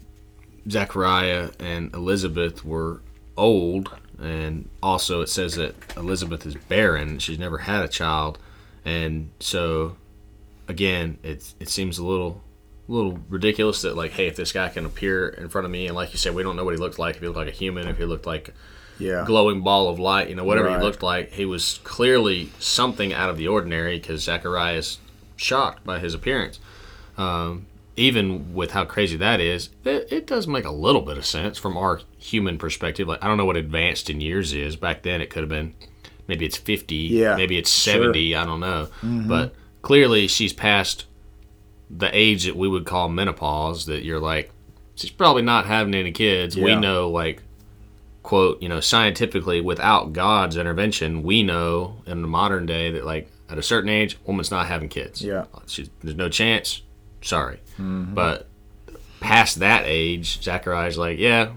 Zechariah 0.69 1.51
and 1.59 1.95
Elizabeth 1.95 2.65
were 2.65 3.03
old. 3.37 3.95
And 4.21 4.69
also 4.83 5.21
it 5.21 5.29
says 5.29 5.55
that 5.57 5.75
Elizabeth 5.97 6.47
is 6.47 6.55
barren. 6.55 7.19
She's 7.19 7.39
never 7.39 7.59
had 7.59 7.85
a 7.85 7.89
child. 7.89 8.39
And 8.85 9.31
so, 9.41 9.97
again, 10.69 11.19
it, 11.23 11.55
it 11.61 11.69
seems 11.69 11.99
a 11.99 12.05
little 12.05 12.43
little 12.89 13.19
ridiculous 13.29 13.83
that, 13.83 13.97
like, 13.97 14.13
hey, 14.13 14.27
if 14.27 14.37
this 14.37 14.53
guy 14.53 14.69
can 14.69 14.85
appear 14.85 15.29
in 15.29 15.49
front 15.49 15.65
of 15.65 15.71
me, 15.71 15.87
and 15.87 15.95
like 15.97 16.13
you 16.13 16.19
said, 16.19 16.35
we 16.35 16.43
don't 16.43 16.57
know 16.57 16.65
what 16.65 16.75
he 16.75 16.81
looked 16.81 16.99
like, 16.99 17.15
if 17.17 17.21
he 17.23 17.27
looked 17.27 17.39
like 17.39 17.49
a 17.49 17.53
human, 17.53 17.89
if 17.89 17.97
he 17.99 18.05
looked 18.05 18.27
like 18.27 18.53
Yeah. 18.99 19.25
glowing 19.27 19.63
ball 19.63 19.89
of 19.89 19.99
light, 19.99 20.29
you 20.29 20.35
know, 20.35 20.45
whatever 20.45 20.69
Right. 20.69 20.79
he 20.79 20.85
looked 20.85 21.03
like, 21.03 21.33
he 21.33 21.45
was 21.47 21.81
clearly 21.85 22.51
something 22.59 23.13
out 23.13 23.31
of 23.31 23.37
the 23.39 23.49
ordinary 23.49 23.99
because 23.99 24.23
Zechariah 24.23 24.77
is 24.77 24.99
shocked 25.37 25.85
by 25.85 25.99
his 25.99 26.15
appearance. 26.15 26.61
Um, 27.17 27.67
even 27.97 28.55
with 28.55 28.73
how 28.73 28.85
crazy 28.85 29.17
that 29.17 29.41
is, 29.41 29.71
it, 29.85 30.09
it 30.11 30.27
does 30.27 30.47
make 30.49 30.65
a 30.65 30.71
little 30.71 31.01
bit 31.03 31.17
of 31.17 31.25
sense 31.25 31.59
from 31.59 31.77
our 31.77 32.01
human 32.19 32.59
perspective. 32.59 33.07
Like, 33.09 33.23
I 33.23 33.29
don't 33.29 33.37
know 33.37 33.45
what 33.45 33.57
advanced 33.57 34.11
in 34.11 34.21
years 34.21 34.53
is. 34.53 34.75
Back 34.77 35.03
then, 35.03 35.21
it 35.21 35.31
could 35.31 35.41
have 35.43 35.49
been 35.49 35.75
maybe 36.27 36.45
it's 36.45 36.57
50, 36.57 36.95
Yeah, 36.97 37.37
maybe 37.37 37.57
it's 37.57 37.71
sure. 37.71 37.95
Mm-hmm. 37.95 38.03
70, 38.03 38.35
I 38.37 38.45
don't 38.45 38.61
know. 38.61 38.89
But 39.03 39.55
clearly, 39.83 40.27
she's 40.27 40.53
past 40.53 41.05
the 41.97 42.11
age 42.17 42.45
that 42.45 42.57
we 42.57 42.69
would 42.69 42.85
call 42.85 43.09
menopause, 43.09 43.87
that 43.87 44.05
you're 44.05 44.21
like, 44.21 44.51
she's 44.95 45.11
probably 45.11 45.43
not 45.43 45.67
having 45.67 45.95
any 45.95 46.13
kids. 46.13 46.57
We 46.57 46.75
know, 46.75 47.11
like, 47.11 47.43
quote, 48.23 48.61
you 48.63 48.69
know, 48.69 48.81
scientifically, 48.81 49.61
without 49.61 50.13
God's 50.13 50.57
intervention, 50.57 51.23
we 51.23 51.43
know 51.43 51.99
in 52.07 52.23
the 52.23 52.29
modern 52.29 52.67
day 52.67 52.91
that, 52.93 53.05
like, 53.05 53.31
at 53.49 53.59
a 53.59 53.63
certain 53.63 53.91
age, 53.91 54.19
woman's 54.25 54.51
not 54.51 54.67
having 54.67 54.89
kids. 54.89 55.23
Yeah. 55.23 55.45
She's, 55.67 55.91
there's 56.03 56.17
no 56.17 56.29
chance. 56.29 56.83
Sorry. 57.23 57.61
Mm-hmm. 57.75 58.15
But 58.15 58.49
past 59.21 59.61
that 59.61 59.85
age, 59.87 60.43
Zachariah's 60.43 60.99
like, 60.99 61.19
yeah, 61.19 61.53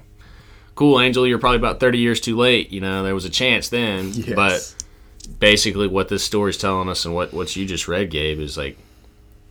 cool, 0.76 1.00
Angel, 1.00 1.26
you're 1.26 1.40
probably 1.40 1.58
about 1.58 1.80
30 1.80 1.98
years 1.98 2.20
too 2.20 2.36
late. 2.36 2.72
You 2.72 2.82
know, 2.82 3.04
there 3.04 3.16
was 3.16 3.26
a 3.26 3.30
chance 3.30 3.70
then. 3.70 4.12
Yes. 4.14 4.36
But 4.36 5.40
basically, 5.40 5.88
what 5.88 6.10
this 6.10 6.24
story's 6.24 6.58
telling 6.58 6.90
us 6.90 7.06
and 7.06 7.16
what, 7.16 7.34
what 7.34 7.56
you 7.56 7.66
just 7.66 7.88
read, 7.88 8.10
Gabe, 8.10 8.40
is 8.40 8.58
like, 8.58 8.78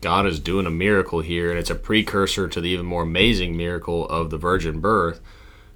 God 0.01 0.27
is 0.27 0.41
doing 0.41 0.67
a 0.67 0.71
miracle 0.71 1.21
here, 1.21 1.51
and 1.51 1.59
it's 1.59 1.71
a 1.71 1.75
precursor 1.75 2.49
to 2.49 2.61
the 2.61 2.69
even 2.69 2.87
more 2.87 3.03
amazing 3.03 3.57
miracle 3.57 4.07
of 4.09 4.31
the 4.31 4.39
virgin 4.39 4.81
birth 4.81 5.21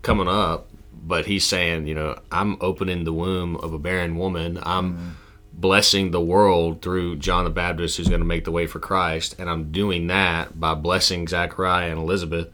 coming 0.02 0.28
up. 0.28 0.68
But 1.02 1.26
he's 1.26 1.44
saying, 1.44 1.86
you 1.86 1.94
know, 1.94 2.18
I'm 2.30 2.58
opening 2.60 3.04
the 3.04 3.12
womb 3.12 3.56
of 3.56 3.72
a 3.72 3.78
barren 3.78 4.16
woman. 4.16 4.58
I'm 4.62 5.16
blessing 5.52 6.10
the 6.10 6.20
world 6.20 6.82
through 6.82 7.16
John 7.16 7.44
the 7.44 7.50
Baptist, 7.50 7.96
who's 7.96 8.08
going 8.08 8.20
to 8.20 8.26
make 8.26 8.44
the 8.44 8.52
way 8.52 8.66
for 8.66 8.80
Christ. 8.80 9.34
And 9.38 9.48
I'm 9.48 9.72
doing 9.72 10.06
that 10.08 10.60
by 10.60 10.74
blessing 10.74 11.26
Zachariah 11.26 11.90
and 11.90 11.98
Elizabeth, 11.98 12.48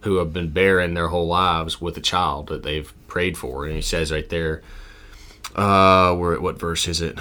who 0.00 0.16
have 0.16 0.32
been 0.32 0.50
barren 0.50 0.94
their 0.94 1.08
whole 1.08 1.26
lives 1.26 1.80
with 1.80 1.96
a 1.96 2.00
child 2.00 2.48
that 2.48 2.62
they've 2.62 2.92
prayed 3.06 3.36
for. 3.36 3.66
And 3.66 3.74
he 3.74 3.82
says 3.82 4.10
right 4.10 4.28
there, 4.28 4.62
uh, 5.54 6.14
where 6.14 6.40
what 6.40 6.58
verse 6.58 6.88
is 6.88 7.00
it? 7.00 7.18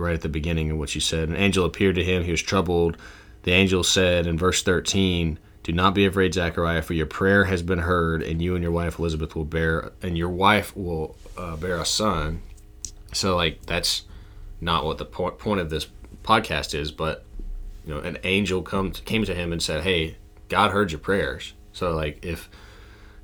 Right 0.00 0.14
at 0.14 0.22
the 0.22 0.28
beginning 0.28 0.70
of 0.70 0.78
what 0.78 0.94
you 0.94 1.00
said. 1.00 1.28
An 1.28 1.36
angel 1.36 1.66
appeared 1.66 1.96
to 1.96 2.04
him. 2.04 2.24
He 2.24 2.30
was 2.30 2.42
troubled. 2.42 2.96
The 3.42 3.52
angel 3.52 3.84
said 3.84 4.26
in 4.26 4.38
verse 4.38 4.62
13, 4.62 5.38
Do 5.62 5.72
not 5.72 5.94
be 5.94 6.06
afraid, 6.06 6.34
Zechariah, 6.34 6.82
for 6.82 6.94
your 6.94 7.06
prayer 7.06 7.44
has 7.44 7.62
been 7.62 7.80
heard, 7.80 8.22
and 8.22 8.40
you 8.40 8.54
and 8.54 8.62
your 8.62 8.72
wife 8.72 8.98
Elizabeth 8.98 9.36
will 9.36 9.44
bear, 9.44 9.92
and 10.02 10.16
your 10.16 10.30
wife 10.30 10.74
will 10.76 11.16
uh, 11.36 11.56
bear 11.56 11.76
a 11.76 11.84
son. 11.84 12.42
So, 13.12 13.36
like, 13.36 13.66
that's 13.66 14.02
not 14.60 14.84
what 14.84 14.98
the 14.98 15.04
po- 15.04 15.32
point 15.32 15.60
of 15.60 15.70
this 15.70 15.86
podcast 16.22 16.74
is, 16.74 16.92
but 16.92 17.24
you 17.86 17.94
know, 17.94 18.00
an 18.00 18.18
angel 18.24 18.62
come 18.62 18.92
came 18.92 19.24
to 19.24 19.34
him 19.34 19.52
and 19.52 19.62
said, 19.62 19.82
"Hey, 19.82 20.16
God 20.48 20.70
heard 20.70 20.92
your 20.92 20.98
prayers." 20.98 21.54
So, 21.72 21.94
like, 21.94 22.24
if 22.24 22.50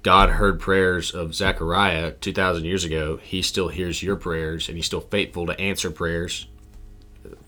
God 0.03 0.31
heard 0.31 0.61
prayers 0.61 1.11
of 1.11 1.35
Zechariah 1.35 2.13
2,000 2.13 2.65
years 2.65 2.85
ago, 2.85 3.17
he 3.17 3.43
still 3.43 3.69
hears 3.69 4.05
your 4.05 4.15
prayers 4.15 4.69
and 4.69 4.77
he's 4.77 4.87
still 4.87 5.01
faithful 5.01 5.47
to 5.47 5.61
answer 5.61 5.91
prayers. 5.91 6.47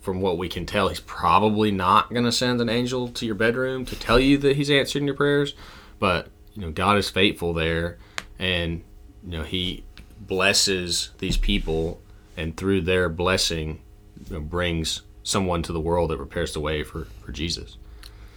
From 0.01 0.21
what 0.21 0.39
we 0.39 0.49
can 0.49 0.67
tell, 0.67 0.89
he's 0.89 1.01
probably 1.01 1.71
not 1.71 2.11
going 2.11 2.25
to 2.25 2.33
send 2.33 2.61
an 2.61 2.69
angel 2.69 3.09
to 3.09 3.27
your 3.27 3.35
bedroom 3.35 3.85
to 3.87 3.97
tell 3.99 4.19
you 4.19 4.39
that 4.39 4.57
he's 4.57 4.71
answering 4.71 5.07
your 5.07 5.15
prayers, 5.15 5.55
but 5.99 6.29
you 6.55 6.63
know 6.63 6.71
God 6.71 6.97
is 6.99 7.11
faithful 7.11 7.53
there 7.53 7.99
and 8.39 8.83
you 9.25 9.39
know 9.39 9.45
he 9.45 9.85
blesses 10.21 11.11
these 11.19 11.37
people 11.37 12.01
and 12.37 12.57
through 12.57 12.83
their 12.83 13.09
blessing 13.09 13.81
you 14.29 14.37
know, 14.37 14.41
brings 14.41 15.03
someone 15.23 15.63
to 15.63 15.73
the 15.73 15.81
world 15.81 16.11
that 16.11 16.17
prepares 16.17 16.53
the 16.53 16.61
way 16.61 16.83
for, 16.83 17.05
for 17.21 17.33
Jesus. 17.33 17.77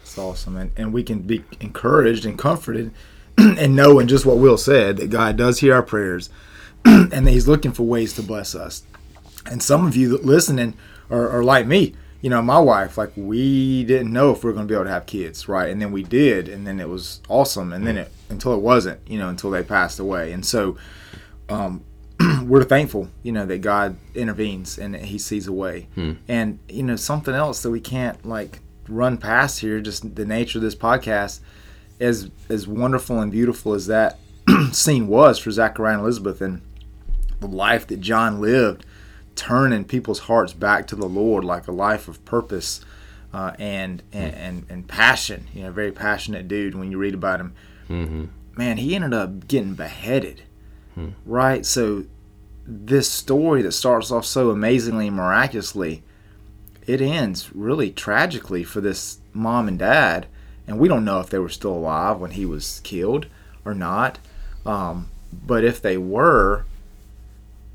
It's 0.02 0.18
awesome. 0.18 0.58
And, 0.58 0.72
and 0.76 0.94
we 0.94 1.04
can 1.04 1.20
be 1.22 1.44
encouraged 1.60 2.26
and 2.26 2.38
comforted 2.38 2.92
and 3.38 3.76
knowing 3.76 4.08
just 4.08 4.26
what 4.26 4.38
Will 4.38 4.58
said 4.58 4.98
that 4.98 5.10
God 5.10 5.38
does 5.38 5.60
hear 5.60 5.74
our 5.74 5.84
prayers 5.84 6.30
and 6.86 7.12
that 7.12 7.32
He's 7.32 7.48
looking 7.48 7.72
for 7.72 7.84
ways 7.84 8.14
to 8.14 8.24
bless 8.24 8.56
us. 8.56 8.84
And 9.46 9.64
some 9.64 9.88
of 9.88 9.96
you 9.96 10.10
that 10.10 10.26
listening 10.26 10.76
are, 11.12 11.30
are 11.30 11.44
like 11.44 11.68
me. 11.68 11.94
You 12.22 12.30
know, 12.30 12.42
my 12.42 12.60
wife, 12.60 12.98
like, 12.98 13.12
we 13.16 13.84
didn't 13.84 14.14
know 14.14 14.32
if 14.32 14.44
we 14.44 14.50
were 14.50 14.54
going 14.54 14.68
to 14.68 14.72
be 14.72 14.76
able 14.76 14.86
to 14.86 14.92
have 14.92 15.08
kids, 15.08 15.48
right? 15.48 15.70
And 15.70 15.82
then 15.82 15.92
we 15.92 16.04
did, 16.04 16.48
and 16.48 16.68
then 16.68 16.80
it 16.80 16.88
was 16.88 17.20
awesome. 17.28 17.74
And 17.74 17.86
then 17.86 17.98
it, 17.98 18.12
until 18.30 18.54
it 18.54 18.60
wasn't, 18.60 19.00
you 19.08 19.18
know, 19.18 19.30
until 19.30 19.50
they 19.50 19.64
passed 19.64 20.00
away. 20.00 20.32
And 20.32 20.46
so, 20.46 20.78
um, 21.50 21.84
we're 22.44 22.64
thankful, 22.64 23.10
you 23.24 23.32
know, 23.32 23.46
that 23.46 23.60
God 23.60 23.98
intervenes 24.16 24.78
and 24.78 24.96
He 24.96 25.18
sees 25.18 25.48
a 25.48 25.54
way. 25.54 25.88
Hmm. 25.96 26.14
And 26.28 26.60
you 26.70 26.84
know, 26.84 26.96
something 26.96 27.34
else 27.34 27.62
that 27.64 27.72
we 27.72 27.80
can't 27.80 28.24
like 28.26 28.60
run 28.88 29.18
past 29.18 29.60
here, 29.60 29.80
just 29.82 30.16
the 30.16 30.26
nature 30.26 30.60
of 30.60 30.64
this 30.64 30.76
podcast, 30.76 31.40
as 32.00 32.30
as 32.50 32.68
wonderful 32.68 33.20
and 33.20 33.32
beautiful 33.32 33.74
as 33.74 33.88
that 33.88 34.20
scene 34.72 35.08
was 35.08 35.40
for 35.40 35.52
Zachariah 35.52 35.94
and 35.94 36.02
Elizabeth, 36.02 36.42
and 36.42 36.62
the 37.40 37.48
life 37.48 37.88
that 37.88 38.02
John 38.02 38.42
lived, 38.42 38.86
turning 39.36 39.86
people's 39.86 40.20
hearts 40.20 40.54
back 40.54 40.88
to 40.88 40.96
the 40.96 41.08
Lord, 41.08 41.44
like 41.44 41.68
a 41.68 41.72
life 41.72 42.08
of 42.08 42.24
purpose 42.26 42.82
uh, 43.34 43.54
and, 43.58 44.04
and, 44.12 44.34
and 44.36 44.66
and 44.70 44.88
passion. 44.88 45.48
You 45.54 45.64
know, 45.64 45.72
very 45.72 45.92
passionate 45.92 46.48
dude. 46.48 46.76
When 46.76 46.92
you 46.92 46.98
read 46.98 47.14
about 47.14 47.40
him, 47.40 47.54
mm-hmm. 47.90 48.26
man, 48.58 48.78
he 48.78 48.96
ended 48.96 49.14
up 49.14 49.48
getting 49.48 49.74
beheaded 49.74 50.44
Hmm. 50.96 51.10
Right? 51.26 51.66
So, 51.66 52.06
this 52.66 53.10
story 53.10 53.62
that 53.64 53.72
starts 53.72 54.12
off 54.12 54.26
so 54.26 54.50
amazingly 54.52 55.08
and 55.08 55.16
miraculously, 55.16 56.04
it 56.86 57.02
ends 57.02 57.54
really 57.56 57.92
tragically 57.92 58.64
for 58.64 58.82
this 58.82 59.20
mom 59.34 59.68
and 59.68 59.80
dad. 59.80 60.28
And 60.68 60.78
we 60.78 60.88
don't 60.88 61.06
know 61.06 61.20
if 61.20 61.30
they 61.30 61.40
were 61.40 61.50
still 61.50 61.74
alive 61.74 62.20
when 62.20 62.32
he 62.32 62.46
was 62.46 62.82
killed 62.84 63.26
or 63.66 63.74
not. 63.74 64.20
Um, 64.66 65.10
but 65.34 65.64
if 65.64 65.82
they 65.82 65.98
were, 65.98 66.66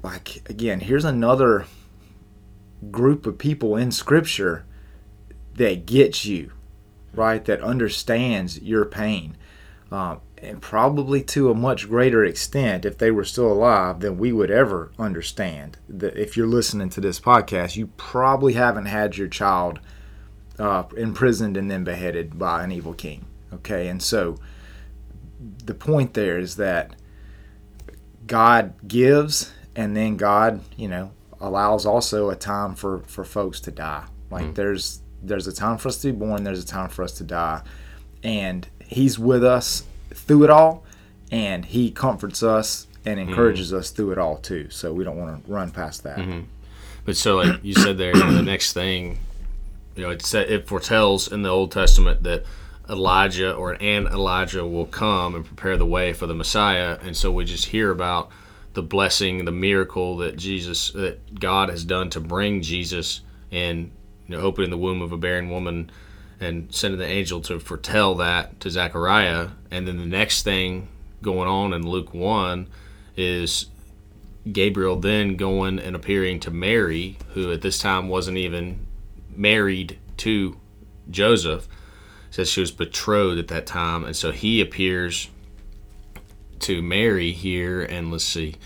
like, 0.06 0.48
again, 0.48 0.80
here's 0.80 1.04
another 1.04 1.66
group 2.92 3.26
of 3.26 3.38
people 3.38 3.74
in 3.74 3.90
Scripture 3.90 4.64
that 5.54 5.84
gets 5.84 6.24
you, 6.24 6.52
right? 7.12 7.44
That 7.44 7.60
understands 7.60 8.62
your 8.62 8.84
pain. 8.84 9.36
Um, 9.90 10.20
and 10.38 10.62
probably 10.62 11.22
to 11.22 11.50
a 11.50 11.54
much 11.54 11.88
greater 11.88 12.24
extent 12.24 12.84
if 12.84 12.98
they 12.98 13.10
were 13.10 13.24
still 13.24 13.50
alive 13.50 13.98
than 13.98 14.16
we 14.16 14.32
would 14.32 14.50
ever 14.50 14.92
understand. 14.96 15.78
That 15.88 16.16
if 16.16 16.36
you're 16.36 16.46
listening 16.46 16.90
to 16.90 17.00
this 17.00 17.18
podcast, 17.18 17.74
you 17.74 17.88
probably 17.96 18.52
haven't 18.52 18.86
had 18.86 19.16
your 19.16 19.28
child 19.28 19.80
uh, 20.56 20.84
imprisoned 20.96 21.56
and 21.56 21.68
then 21.68 21.82
beheaded 21.82 22.38
by 22.38 22.62
an 22.62 22.70
evil 22.70 22.94
king. 22.94 23.26
Okay, 23.52 23.88
and 23.88 24.00
so 24.00 24.36
the 25.64 25.74
point 25.74 26.14
there 26.14 26.38
is 26.38 26.56
that 26.56 26.94
God 28.26 28.74
gives, 28.86 29.52
and 29.76 29.96
then 29.96 30.16
God, 30.16 30.60
you 30.76 30.88
know, 30.88 31.12
allows 31.40 31.86
also 31.86 32.30
a 32.30 32.36
time 32.36 32.74
for 32.74 33.00
for 33.00 33.24
folks 33.24 33.60
to 33.60 33.70
die. 33.70 34.04
Like 34.30 34.46
mm. 34.46 34.54
there's 34.54 35.02
there's 35.22 35.46
a 35.46 35.52
time 35.52 35.78
for 35.78 35.88
us 35.88 35.98
to 35.98 36.12
be 36.12 36.18
born, 36.18 36.44
there's 36.44 36.62
a 36.62 36.66
time 36.66 36.88
for 36.88 37.02
us 37.02 37.12
to 37.12 37.24
die, 37.24 37.62
and 38.22 38.66
He's 38.84 39.18
with 39.18 39.44
us 39.44 39.84
through 40.12 40.44
it 40.44 40.50
all, 40.50 40.84
and 41.30 41.64
He 41.64 41.90
comforts 41.90 42.42
us 42.42 42.86
and 43.04 43.20
encourages 43.20 43.68
mm-hmm. 43.68 43.78
us 43.78 43.90
through 43.90 44.12
it 44.12 44.18
all 44.18 44.38
too. 44.38 44.68
So 44.70 44.92
we 44.92 45.04
don't 45.04 45.16
want 45.16 45.44
to 45.44 45.52
run 45.52 45.70
past 45.70 46.02
that. 46.04 46.18
Mm-hmm. 46.18 46.40
But 47.04 47.16
so, 47.16 47.36
like 47.36 47.62
you 47.62 47.74
said 47.74 47.98
there, 47.98 48.16
you 48.16 48.22
know, 48.24 48.32
the 48.32 48.42
next 48.42 48.72
thing, 48.72 49.20
you 49.94 50.02
know, 50.02 50.10
it 50.10 50.22
said 50.22 50.50
it 50.50 50.66
foretells 50.66 51.30
in 51.30 51.42
the 51.42 51.48
Old 51.50 51.70
Testament 51.70 52.24
that 52.24 52.44
Elijah 52.88 53.54
or 53.54 53.80
an 53.80 54.06
Elijah 54.06 54.66
will 54.66 54.86
come 54.86 55.34
and 55.34 55.44
prepare 55.44 55.76
the 55.76 55.86
way 55.86 56.12
for 56.12 56.26
the 56.26 56.34
Messiah, 56.34 56.98
and 57.02 57.16
so 57.16 57.30
we 57.30 57.44
just 57.44 57.66
hear 57.66 57.90
about 57.90 58.30
the 58.76 58.82
blessing, 58.82 59.46
the 59.46 59.52
miracle 59.52 60.18
that 60.18 60.36
Jesus, 60.36 60.90
that 60.90 61.40
God 61.40 61.70
has 61.70 61.82
done 61.82 62.10
to 62.10 62.20
bring 62.20 62.60
Jesus 62.60 63.22
and 63.50 63.90
you 64.28 64.36
know, 64.36 64.42
opening 64.42 64.68
the 64.68 64.76
womb 64.76 65.00
of 65.00 65.12
a 65.12 65.16
barren 65.16 65.48
woman 65.48 65.90
and 66.40 66.72
sending 66.74 67.00
the 67.00 67.06
angel 67.06 67.40
to 67.40 67.58
foretell 67.58 68.14
that 68.16 68.60
to 68.60 68.70
Zechariah. 68.70 69.48
And 69.70 69.88
then 69.88 69.96
the 69.96 70.04
next 70.04 70.42
thing 70.42 70.88
going 71.22 71.48
on 71.48 71.72
in 71.72 71.88
Luke 71.88 72.12
1 72.12 72.68
is 73.16 73.66
Gabriel 74.52 74.96
then 74.96 75.36
going 75.36 75.78
and 75.78 75.96
appearing 75.96 76.38
to 76.40 76.50
Mary, 76.50 77.16
who 77.30 77.50
at 77.50 77.62
this 77.62 77.78
time 77.78 78.08
wasn't 78.08 78.36
even 78.36 78.86
married 79.34 79.98
to 80.18 80.60
Joseph. 81.10 81.66
Says 82.30 82.50
she 82.50 82.60
was 82.60 82.72
betrothed 82.72 83.38
at 83.38 83.48
that 83.48 83.64
time. 83.64 84.04
And 84.04 84.14
so 84.14 84.32
he 84.32 84.60
appears 84.60 85.30
to 86.60 86.82
Mary 86.82 87.32
here. 87.32 87.82
And 87.82 88.10
let's 88.10 88.24
see. 88.24 88.56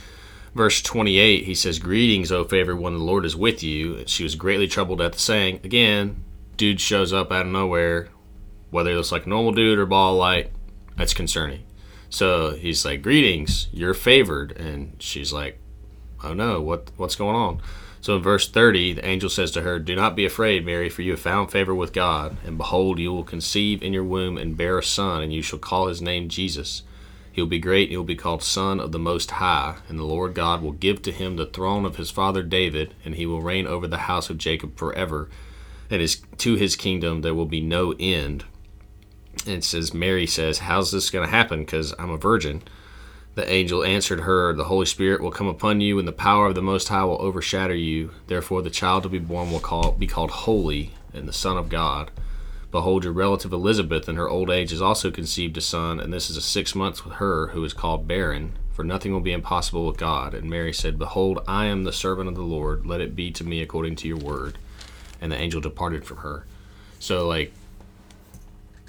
Verse 0.54 0.82
28, 0.82 1.44
he 1.44 1.54
says, 1.54 1.78
Greetings, 1.78 2.32
O 2.32 2.44
favored 2.44 2.76
one, 2.76 2.94
the 2.94 3.04
Lord 3.04 3.24
is 3.24 3.36
with 3.36 3.62
you. 3.62 4.02
She 4.06 4.24
was 4.24 4.34
greatly 4.34 4.66
troubled 4.66 5.00
at 5.00 5.12
the 5.12 5.18
saying. 5.18 5.60
Again, 5.62 6.24
dude 6.56 6.80
shows 6.80 7.12
up 7.12 7.30
out 7.30 7.46
of 7.46 7.52
nowhere, 7.52 8.08
whether 8.70 8.96
it's 8.96 9.12
like 9.12 9.26
a 9.26 9.28
normal 9.28 9.52
dude 9.52 9.78
or 9.78 9.86
ball 9.86 10.16
light, 10.16 10.50
that's 10.96 11.14
concerning. 11.14 11.64
So 12.08 12.50
he's 12.50 12.84
like, 12.84 13.02
"Greetings, 13.02 13.68
you're 13.72 13.94
favored," 13.94 14.50
and 14.56 14.96
she's 14.98 15.32
like, 15.32 15.60
"Oh 16.24 16.34
no, 16.34 16.60
what 16.60 16.90
what's 16.96 17.14
going 17.14 17.36
on?" 17.36 17.60
So 18.00 18.16
in 18.16 18.22
verse 18.22 18.48
30, 18.48 18.94
the 18.94 19.06
angel 19.06 19.28
says 19.28 19.50
to 19.52 19.62
her, 19.62 19.78
Do 19.78 19.94
not 19.94 20.16
be 20.16 20.24
afraid, 20.24 20.64
Mary, 20.64 20.88
for 20.88 21.02
you 21.02 21.12
have 21.12 21.20
found 21.20 21.50
favor 21.50 21.74
with 21.74 21.92
God. 21.92 22.38
And 22.44 22.56
behold, 22.56 22.98
you 22.98 23.12
will 23.12 23.24
conceive 23.24 23.82
in 23.82 23.92
your 23.92 24.04
womb 24.04 24.38
and 24.38 24.56
bear 24.56 24.78
a 24.78 24.82
son, 24.82 25.22
and 25.22 25.32
you 25.32 25.42
shall 25.42 25.58
call 25.58 25.86
his 25.86 26.00
name 26.00 26.28
Jesus. 26.28 26.82
He 27.32 27.40
will 27.40 27.48
be 27.48 27.58
great, 27.58 27.84
and 27.84 27.90
he 27.90 27.96
will 27.96 28.04
be 28.04 28.16
called 28.16 28.42
Son 28.42 28.80
of 28.80 28.92
the 28.92 28.98
Most 28.98 29.30
High. 29.32 29.76
And 29.88 29.98
the 29.98 30.04
Lord 30.04 30.34
God 30.34 30.62
will 30.62 30.72
give 30.72 31.02
to 31.02 31.12
him 31.12 31.36
the 31.36 31.46
throne 31.46 31.84
of 31.84 31.96
his 31.96 32.10
father 32.10 32.42
David, 32.42 32.94
and 33.04 33.14
he 33.14 33.26
will 33.26 33.42
reign 33.42 33.66
over 33.66 33.86
the 33.86 33.98
house 33.98 34.30
of 34.30 34.38
Jacob 34.38 34.76
forever 34.76 35.28
and 35.90 36.00
his 36.00 36.22
to 36.38 36.54
his 36.54 36.76
kingdom 36.76 37.20
there 37.20 37.34
will 37.34 37.46
be 37.46 37.60
no 37.60 37.94
end. 37.98 38.44
And 39.44 39.56
it 39.56 39.64
says 39.64 39.92
Mary 39.92 40.26
says, 40.26 40.60
"How's 40.60 40.92
this 40.92 41.10
going 41.10 41.26
to 41.26 41.30
happen? 41.30 41.60
Because 41.60 41.92
I'm 41.98 42.10
a 42.10 42.16
virgin." 42.16 42.62
The 43.36 43.50
angel 43.50 43.84
answered 43.84 44.20
her, 44.20 44.52
The 44.52 44.64
Holy 44.64 44.86
Spirit 44.86 45.22
will 45.22 45.30
come 45.30 45.46
upon 45.46 45.80
you, 45.80 46.00
and 46.00 46.06
the 46.06 46.12
power 46.12 46.48
of 46.48 46.56
the 46.56 46.62
Most 46.62 46.88
High 46.88 47.04
will 47.04 47.22
overshadow 47.22 47.74
you. 47.74 48.10
Therefore, 48.26 48.60
the 48.60 48.70
child 48.70 49.04
to 49.04 49.08
be 49.08 49.20
born 49.20 49.52
will 49.52 49.60
call, 49.60 49.92
be 49.92 50.08
called 50.08 50.32
Holy, 50.32 50.94
and 51.14 51.28
the 51.28 51.32
Son 51.32 51.56
of 51.56 51.68
God. 51.68 52.10
Behold, 52.70 53.04
your 53.04 53.12
relative 53.12 53.52
Elizabeth 53.52 54.08
in 54.08 54.16
her 54.16 54.28
old 54.28 54.50
age 54.50 54.70
has 54.70 54.82
also 54.82 55.10
conceived 55.10 55.56
a 55.56 55.60
son, 55.60 55.98
and 55.98 56.12
this 56.12 56.30
is 56.30 56.36
a 56.36 56.42
six 56.42 56.74
months 56.74 57.04
with 57.04 57.14
her 57.14 57.48
who 57.48 57.64
is 57.64 57.72
called 57.72 58.06
barren, 58.06 58.52
for 58.72 58.84
nothing 58.84 59.12
will 59.12 59.20
be 59.20 59.32
impossible 59.32 59.86
with 59.86 59.96
God. 59.96 60.34
And 60.34 60.48
Mary 60.48 60.72
said, 60.72 60.98
Behold, 60.98 61.40
I 61.48 61.66
am 61.66 61.84
the 61.84 61.92
servant 61.92 62.28
of 62.28 62.36
the 62.36 62.42
Lord. 62.42 62.86
Let 62.86 63.00
it 63.00 63.16
be 63.16 63.30
to 63.32 63.44
me 63.44 63.60
according 63.60 63.96
to 63.96 64.08
your 64.08 64.18
word 64.18 64.56
and 65.20 65.30
the 65.30 65.36
angel 65.36 65.60
departed 65.60 66.04
from 66.04 66.18
her. 66.18 66.46
So 66.98 67.28
like 67.28 67.52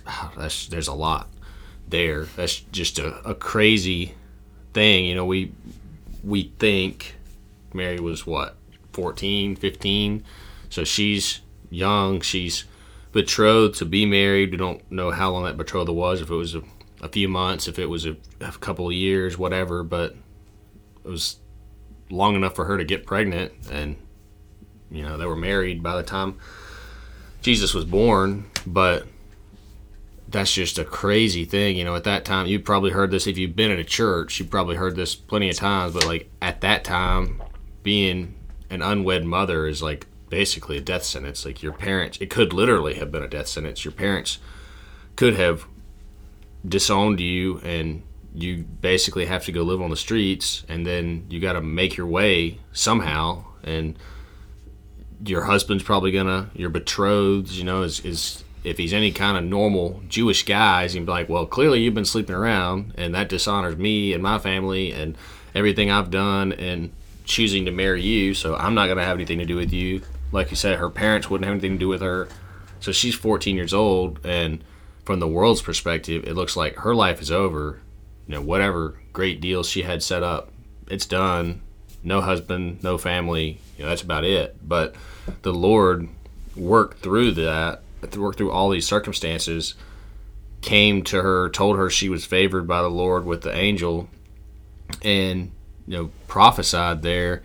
ah, 0.07 0.31
that's 0.37 0.67
there's 0.67 0.87
a 0.87 0.93
lot 0.93 1.27
there. 1.87 2.25
That's 2.35 2.59
just 2.59 2.99
a, 2.99 3.17
a 3.27 3.35
crazy 3.35 4.15
thing. 4.73 5.05
You 5.05 5.15
know, 5.15 5.25
we 5.25 5.51
we 6.23 6.51
think 6.59 7.15
Mary 7.73 7.99
was 7.99 8.25
what 8.25 8.55
14, 8.93 9.55
15. 9.55 10.23
So 10.69 10.83
she's 10.83 11.41
young. 11.69 12.21
She's 12.21 12.65
betrothed 13.11 13.77
to 13.79 13.85
be 13.85 14.05
married. 14.05 14.51
We 14.51 14.57
don't 14.57 14.89
know 14.91 15.11
how 15.11 15.31
long 15.31 15.43
that 15.45 15.57
betrothal 15.57 15.95
was. 15.95 16.21
If 16.21 16.29
it 16.29 16.35
was 16.35 16.55
a, 16.55 16.63
a 17.01 17.09
few 17.09 17.27
months, 17.27 17.67
if 17.67 17.79
it 17.79 17.87
was 17.87 18.05
a, 18.05 18.15
a 18.39 18.51
couple 18.51 18.87
of 18.87 18.93
years, 18.93 19.37
whatever. 19.37 19.83
But 19.83 20.15
it 21.03 21.09
was 21.09 21.37
long 22.09 22.35
enough 22.35 22.55
for 22.55 22.65
her 22.65 22.77
to 22.77 22.83
get 22.83 23.05
pregnant 23.05 23.53
and 23.71 23.95
you 24.91 25.03
know, 25.03 25.17
they 25.17 25.25
were 25.25 25.37
married 25.37 25.81
by 25.81 25.95
the 25.95 26.03
time 26.03 26.37
Jesus 27.41 27.73
was 27.73 27.85
born, 27.85 28.45
but 28.67 29.07
that's 30.27 30.53
just 30.53 30.77
a 30.77 30.85
crazy 30.85 31.45
thing. 31.45 31.77
You 31.77 31.85
know, 31.85 31.95
at 31.95 32.03
that 32.03 32.25
time, 32.25 32.45
you 32.45 32.59
probably 32.59 32.91
heard 32.91 33.09
this 33.09 33.25
if 33.25 33.37
you've 33.37 33.55
been 33.55 33.71
in 33.71 33.79
a 33.79 33.85
church, 33.85 34.39
you 34.39 34.45
probably 34.45 34.75
heard 34.75 34.95
this 34.95 35.15
plenty 35.15 35.49
of 35.49 35.55
times, 35.55 35.93
but 35.93 36.05
like 36.05 36.29
at 36.41 36.61
that 36.61 36.83
time, 36.83 37.41
being 37.83 38.35
an 38.69 38.81
unwed 38.81 39.25
mother 39.25 39.65
is 39.65 39.81
like 39.81 40.05
basically 40.31 40.77
a 40.77 40.81
death 40.81 41.03
sentence. 41.03 41.45
Like 41.45 41.61
your 41.61 41.73
parents, 41.73 42.17
it 42.19 42.31
could 42.31 42.53
literally 42.53 42.95
have 42.95 43.11
been 43.11 43.21
a 43.21 43.27
death 43.27 43.47
sentence. 43.47 43.85
Your 43.85 43.91
parents 43.91 44.39
could 45.15 45.35
have 45.35 45.67
disowned 46.67 47.19
you 47.19 47.59
and 47.59 48.01
you 48.33 48.63
basically 48.63 49.25
have 49.25 49.45
to 49.45 49.51
go 49.51 49.61
live 49.61 49.81
on 49.81 49.89
the 49.89 49.97
streets 49.97 50.63
and 50.69 50.87
then 50.87 51.25
you 51.29 51.39
got 51.39 51.53
to 51.53 51.61
make 51.61 51.97
your 51.97 52.07
way 52.07 52.57
somehow 52.71 53.43
and 53.63 53.97
your 55.25 55.43
husband's 55.43 55.83
probably 55.83 56.11
gonna 56.11 56.49
your 56.53 56.69
betrothed 56.69 57.51
you 57.51 57.63
know 57.63 57.83
is, 57.83 57.99
is 58.05 58.43
if 58.63 58.77
he's 58.77 58.93
any 58.93 59.11
kind 59.11 59.37
of 59.37 59.43
normal 59.43 60.01
jewish 60.07 60.43
guy 60.45 60.83
he's 60.83 60.93
gonna 60.93 61.05
be 61.05 61.11
like 61.11 61.29
well 61.29 61.45
clearly 61.45 61.81
you've 61.81 61.93
been 61.93 62.05
sleeping 62.05 62.35
around 62.35 62.93
and 62.97 63.13
that 63.13 63.27
dishonors 63.27 63.77
me 63.77 64.13
and 64.13 64.23
my 64.23 64.39
family 64.39 64.91
and 64.91 65.17
everything 65.53 65.91
i've 65.91 66.09
done 66.09 66.53
and 66.53 66.91
choosing 67.25 67.65
to 67.65 67.71
marry 67.71 68.01
you 68.01 68.33
so 68.33 68.55
i'm 68.55 68.73
not 68.73 68.87
gonna 68.87 69.03
have 69.03 69.17
anything 69.17 69.39
to 69.39 69.45
do 69.45 69.55
with 69.55 69.73
you 69.73 70.01
like 70.31 70.49
you 70.49 70.55
said 70.55 70.77
her 70.77 70.89
parents 70.89 71.29
wouldn't 71.29 71.45
have 71.45 71.53
anything 71.53 71.73
to 71.73 71.79
do 71.79 71.87
with 71.87 72.01
her. 72.01 72.27
So 72.79 72.91
she's 72.91 73.15
14 73.15 73.55
years 73.55 73.73
old 73.73 74.19
and 74.25 74.63
from 75.03 75.19
the 75.19 75.27
world's 75.27 75.61
perspective 75.61 76.23
it 76.25 76.35
looks 76.35 76.55
like 76.55 76.75
her 76.77 76.95
life 76.95 77.21
is 77.21 77.31
over. 77.31 77.81
You 78.27 78.35
know 78.35 78.41
whatever 78.41 78.99
great 79.13 79.41
deals 79.41 79.69
she 79.69 79.83
had 79.83 80.03
set 80.03 80.23
up 80.23 80.51
it's 80.89 81.05
done. 81.05 81.61
No 82.03 82.21
husband 82.21 82.83
no 82.83 82.97
family 82.97 83.59
you 83.77 83.83
know 83.83 83.89
that's 83.89 84.01
about 84.01 84.23
it. 84.23 84.57
But 84.67 84.95
the 85.41 85.53
lord 85.53 86.07
worked 86.55 86.99
through 86.99 87.31
that 87.31 87.81
worked 88.17 88.37
through 88.37 88.51
all 88.51 88.69
these 88.69 88.87
circumstances 88.87 89.75
came 90.61 91.03
to 91.03 91.21
her 91.21 91.49
told 91.49 91.77
her 91.77 91.89
she 91.89 92.09
was 92.09 92.25
favored 92.25 92.67
by 92.67 92.81
the 92.81 92.89
lord 92.89 93.25
with 93.25 93.41
the 93.41 93.55
angel 93.55 94.07
and 95.01 95.51
you 95.87 95.97
know 95.97 96.11
prophesied 96.27 97.01
there 97.01 97.41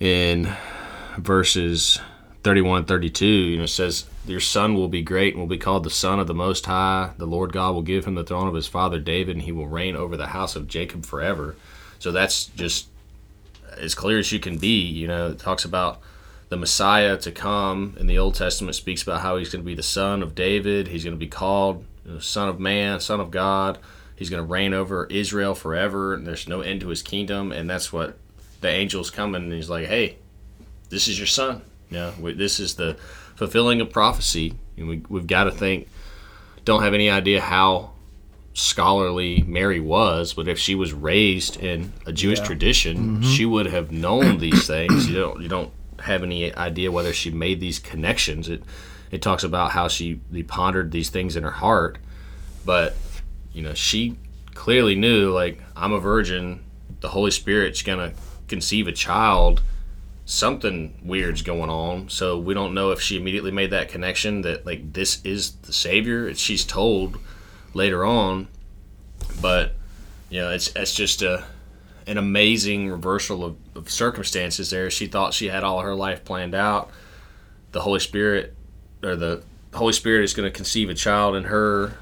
in 0.00 0.52
verses 1.18 2.00
31 2.44 2.84
32 2.84 3.26
you 3.26 3.58
know 3.58 3.66
says 3.66 4.04
your 4.26 4.40
son 4.40 4.74
will 4.74 4.88
be 4.88 5.02
great 5.02 5.34
and 5.34 5.40
will 5.40 5.48
be 5.48 5.58
called 5.58 5.84
the 5.84 5.90
son 5.90 6.18
of 6.18 6.26
the 6.26 6.34
most 6.34 6.66
high. 6.66 7.10
The 7.16 7.26
lord 7.26 7.52
god 7.52 7.74
will 7.74 7.82
give 7.82 8.04
him 8.04 8.14
the 8.14 8.24
throne 8.24 8.48
of 8.48 8.54
his 8.54 8.66
father 8.66 8.98
david 8.98 9.36
and 9.36 9.44
he 9.44 9.52
will 9.52 9.66
reign 9.66 9.96
over 9.96 10.16
the 10.16 10.28
house 10.28 10.56
of 10.56 10.68
jacob 10.68 11.04
forever. 11.04 11.56
So 11.98 12.12
that's 12.12 12.46
just 12.46 12.88
as 13.78 13.94
clear 13.94 14.18
as 14.18 14.30
you 14.30 14.38
can 14.38 14.58
be 14.58 14.80
you 14.82 15.06
know. 15.06 15.30
It 15.30 15.38
talks 15.38 15.64
about 15.64 16.00
the 16.48 16.56
messiah 16.56 17.16
to 17.18 17.32
come 17.32 17.96
in 17.98 18.06
the 18.06 18.18
old 18.18 18.34
testament 18.34 18.76
speaks 18.76 19.02
about 19.02 19.22
how 19.22 19.36
he's 19.36 19.50
going 19.50 19.62
to 19.62 19.66
be 19.66 19.74
the 19.74 19.82
son 19.82 20.22
of 20.22 20.34
david. 20.34 20.88
He's 20.88 21.04
going 21.04 21.16
to 21.16 21.18
be 21.18 21.28
called 21.28 21.84
you 22.04 22.12
know, 22.12 22.18
son 22.18 22.48
of 22.48 22.60
man 22.60 23.00
son 23.00 23.20
of 23.20 23.30
god. 23.30 23.78
He's 24.16 24.30
going 24.30 24.42
to 24.42 24.50
reign 24.52 24.74
over 24.74 25.06
israel 25.06 25.54
forever 25.54 26.14
and 26.14 26.26
there's 26.26 26.48
no 26.48 26.60
end 26.60 26.82
to 26.82 26.88
his 26.88 27.02
kingdom. 27.02 27.52
And 27.52 27.68
that's 27.68 27.92
what 27.92 28.18
the 28.60 28.70
angel's 28.70 29.10
coming 29.10 29.44
and 29.44 29.52
he's 29.52 29.70
like 29.70 29.86
hey 29.86 30.16
this 30.90 31.08
is 31.08 31.18
your 31.18 31.26
son 31.26 31.62
you 31.90 32.00
know, 32.00 32.32
this 32.32 32.60
is 32.60 32.74
the 32.74 32.96
fulfilling 33.36 33.80
of 33.80 33.90
prophecy. 33.90 34.54
And 34.76 34.88
we, 34.88 35.02
we've 35.08 35.26
got 35.26 35.44
to 35.44 35.50
think, 35.50 35.88
don't 36.64 36.82
have 36.82 36.94
any 36.94 37.08
idea 37.10 37.40
how 37.40 37.92
scholarly 38.54 39.42
Mary 39.46 39.80
was, 39.80 40.34
but 40.34 40.48
if 40.48 40.58
she 40.58 40.74
was 40.74 40.92
raised 40.92 41.56
in 41.56 41.92
a 42.06 42.12
Jewish 42.12 42.40
yeah. 42.40 42.46
tradition, 42.46 42.96
mm-hmm. 42.96 43.22
she 43.22 43.44
would 43.46 43.66
have 43.66 43.92
known 43.92 44.38
these 44.38 44.66
things. 44.66 45.08
You 45.08 45.16
don't 45.16 45.42
you 45.42 45.48
don't 45.48 45.72
have 46.00 46.22
any 46.22 46.54
idea 46.54 46.90
whether 46.90 47.12
she 47.12 47.30
made 47.30 47.60
these 47.60 47.78
connections. 47.78 48.48
It 48.48 48.62
it 49.10 49.22
talks 49.22 49.44
about 49.44 49.72
how 49.72 49.88
she 49.88 50.20
pondered 50.46 50.90
these 50.90 51.10
things 51.10 51.36
in 51.36 51.42
her 51.42 51.50
heart, 51.50 51.98
but 52.64 52.96
you 53.52 53.62
know 53.62 53.74
she 53.74 54.16
clearly 54.54 54.94
knew 54.94 55.30
like 55.30 55.60
I'm 55.76 55.92
a 55.92 56.00
virgin. 56.00 56.64
The 57.00 57.08
Holy 57.08 57.32
Spirit's 57.32 57.82
gonna 57.82 58.12
conceive 58.48 58.86
a 58.86 58.92
child 58.92 59.62
something 60.26 60.94
weird's 61.02 61.42
going 61.42 61.70
on. 61.70 62.08
So 62.08 62.38
we 62.38 62.54
don't 62.54 62.74
know 62.74 62.90
if 62.90 63.00
she 63.00 63.16
immediately 63.16 63.50
made 63.50 63.70
that 63.70 63.88
connection 63.88 64.42
that 64.42 64.64
like 64.64 64.92
this 64.92 65.22
is 65.24 65.52
the 65.52 65.72
savior. 65.72 66.34
She's 66.34 66.64
told 66.64 67.18
later 67.74 68.04
on, 68.04 68.48
but 69.40 69.74
you 70.30 70.40
know 70.40 70.50
it's 70.50 70.72
it's 70.74 70.94
just 70.94 71.22
a 71.22 71.44
an 72.06 72.18
amazing 72.18 72.90
reversal 72.90 73.44
of, 73.44 73.56
of 73.74 73.90
circumstances 73.90 74.70
there. 74.70 74.90
She 74.90 75.06
thought 75.06 75.34
she 75.34 75.48
had 75.48 75.64
all 75.64 75.80
her 75.80 75.94
life 75.94 76.24
planned 76.24 76.54
out. 76.54 76.90
The 77.72 77.80
Holy 77.80 78.00
Spirit 78.00 78.54
or 79.02 79.16
the 79.16 79.42
Holy 79.74 79.92
Spirit 79.92 80.24
is 80.24 80.34
going 80.34 80.50
to 80.50 80.56
conceive 80.56 80.88
a 80.88 80.94
child 80.94 81.34
in 81.34 81.44
her. 81.44 81.98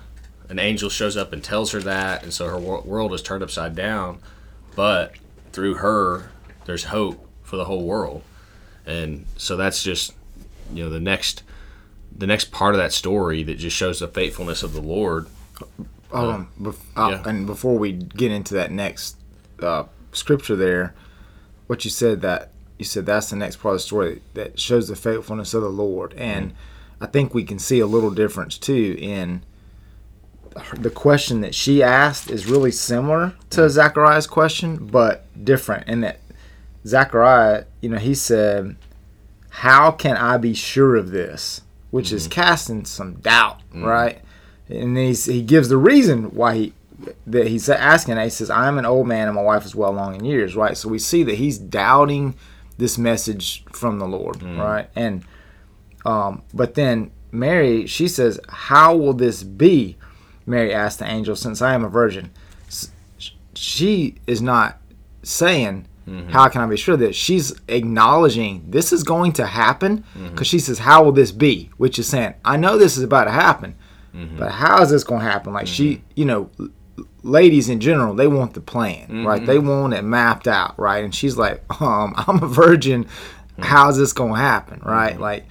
An 0.49 0.59
angel 0.59 0.91
shows 0.91 1.17
up 1.17 1.33
and 1.33 1.43
tells 1.43 1.73
her 1.73 1.81
that, 1.81 2.23
and 2.23 2.33
so 2.33 2.47
her 2.47 2.59
world 2.59 3.15
is 3.15 3.23
turned 3.23 3.43
upside 3.43 3.75
down. 3.75 4.21
But 4.77 5.15
through 5.53 5.77
her, 5.77 6.31
there's 6.67 6.85
hope 6.85 7.27
for 7.53 7.59
the 7.59 7.67
whole 7.67 7.85
world. 7.85 8.23
And 8.87 9.27
so 9.37 9.59
that's 9.59 9.83
just 9.83 10.15
you 10.73 10.83
know 10.83 10.89
the 10.89 10.99
next 10.99 11.43
the 12.17 12.27
next 12.27 12.51
part 12.51 12.75
of 12.75 12.81
that 12.81 12.95
story 12.95 13.43
that 13.43 13.59
just 13.59 13.77
shows 13.77 14.01
the 14.01 14.09
faithfulness 14.09 14.63
of 14.63 14.73
the 14.73 14.81
Lord. 14.81 15.27
Um, 16.11 16.49
uh, 16.65 16.71
uh, 16.97 17.09
yeah. 17.11 17.23
and 17.27 17.47
before 17.47 17.77
we 17.77 17.93
get 17.93 18.33
into 18.33 18.55
that 18.55 18.71
next 18.71 19.19
uh, 19.61 19.85
scripture 20.13 20.57
there, 20.57 20.95
what 21.67 21.85
you 21.85 21.91
said 21.91 22.23
that 22.23 22.53
you 22.79 22.87
said 22.87 23.05
that's 23.05 23.29
the 23.29 23.37
next 23.37 23.57
part 23.57 23.75
of 23.75 23.81
the 23.81 23.85
story 23.85 24.23
that 24.33 24.59
shows 24.59 24.89
the 24.89 24.97
faithfulness 24.97 25.53
of 25.53 25.61
the 25.61 25.69
Lord, 25.69 26.15
and 26.15 26.53
mm-hmm. 26.53 27.05
I 27.05 27.07
think 27.07 27.35
we 27.35 27.45
can 27.45 27.59
see 27.59 27.81
a 27.81 27.87
little 27.87 28.11
difference 28.11 28.57
too 28.57 28.97
in 28.99 29.43
the 30.79 30.91
question 30.91 31.43
that 31.43 31.55
she 31.55 31.83
asked 31.83 32.31
is 32.31 32.47
really 32.47 32.71
similar 32.71 33.35
to 33.51 33.69
Zachariah's 33.69 34.27
question, 34.27 34.87
but 34.87 35.27
different 35.45 35.89
in 35.89 36.01
that 36.01 36.22
Zechariah, 36.87 37.65
you 37.81 37.89
know, 37.89 37.99
he 37.99 38.15
said, 38.15 38.77
How 39.51 39.91
can 39.91 40.17
I 40.17 40.37
be 40.37 40.55
sure 40.55 40.97
of 40.97 41.11
this? 41.11 41.63
Which 41.91 42.07
mm-hmm. 42.07 42.17
is 42.17 42.29
casting 42.29 42.85
some 42.85 43.15
doubt, 43.15 43.61
mm-hmm. 43.71 43.85
right? 43.85 44.21
And 44.69 44.97
he's, 44.97 45.27
he 45.27 45.43
gives 45.43 45.69
the 45.69 45.77
reason 45.77 46.35
why 46.35 46.55
he 46.55 46.73
that 47.27 47.49
he's 47.49 47.69
asking. 47.69 48.17
He 48.19 48.31
says, 48.31 48.51
I'm 48.51 48.79
an 48.79 48.87
old 48.87 49.09
man 49.09 49.27
and 49.27 49.35
my 49.35 49.43
wife 49.43 49.65
is 49.65 49.75
well 49.75 49.91
along 49.91 50.15
in 50.17 50.25
years, 50.25 50.55
right? 50.55 50.77
So 50.77 50.89
we 50.89 50.99
see 50.99 51.23
that 51.25 51.35
he's 51.35 51.59
doubting 51.59 52.37
this 52.79 52.97
message 52.97 53.65
from 53.73 53.99
the 53.99 54.07
Lord, 54.07 54.37
mm-hmm. 54.37 54.61
right? 54.61 54.89
And 54.95 55.25
um, 56.05 56.43
but 56.53 56.75
then 56.75 57.11
Mary, 57.31 57.87
she 57.87 58.09
says, 58.09 58.41
How 58.49 58.97
will 58.97 59.15
this 59.15 59.43
be? 59.43 59.97
Mary 60.47 60.73
asked 60.73 60.99
the 60.99 61.07
angel, 61.07 61.37
Since 61.37 61.63
I 61.63 61.75
am 61.75 61.85
a 61.85 61.89
virgin. 61.89 62.31
She 63.55 64.17
is 64.27 64.41
not 64.41 64.81
saying, 65.23 65.87
Mm-hmm. 66.07 66.31
How 66.31 66.49
can 66.49 66.61
I 66.61 66.67
be 66.67 66.77
sure 66.77 66.97
that 66.97 67.15
she's 67.15 67.55
acknowledging 67.69 68.65
this 68.69 68.93
is 68.93 69.03
going 69.03 69.33
to 69.35 69.47
happen? 69.47 70.05
Because 70.15 70.31
mm-hmm. 70.31 70.43
she 70.43 70.59
says, 70.59 70.81
"How 70.81 71.05
will 71.05 71.13
this 71.13 71.31
be?" 71.31 71.71
Which 71.77 71.99
is 71.99 72.09
saying, 72.09 72.35
"I 72.45 72.57
know 72.57 72.77
this 72.77 72.97
is 72.97 73.05
about 73.05 73.25
to 73.25 73.31
happen, 73.31 73.77
mm-hmm. 74.15 74.37
but 74.37 74.51
how 74.51 74.83
is 74.83 74.91
this 74.91 75.05
going 75.05 75.21
to 75.21 75.31
happen?" 75.31 75.53
Like 75.53 75.69
she, 75.69 75.97
mm-hmm. 75.97 76.05
you 76.17 76.25
know, 76.25 76.51
ladies 77.23 77.69
in 77.69 77.81
general, 77.81 78.15
they 78.15 78.27
want 78.27 78.55
the 78.55 78.61
plan, 78.61 79.25
right? 79.25 79.43
Mm-hmm. 79.43 79.47
They 79.47 79.59
want 79.59 79.95
it 79.95 80.03
mapped 80.03 80.49
out, 80.49 80.79
right? 80.79 81.05
And 81.05 81.15
she's 81.15 81.37
like, 81.37 81.63
"Um, 81.81 82.15
I'm 82.17 82.43
a 82.43 82.49
virgin. 82.49 83.05
Mm-hmm. 83.05 83.63
How's 83.63 83.99
this 83.99 84.13
going 84.13 84.35
to 84.35 84.39
happen?" 84.39 84.81
Right? 84.85 85.19
Like, 85.21 85.47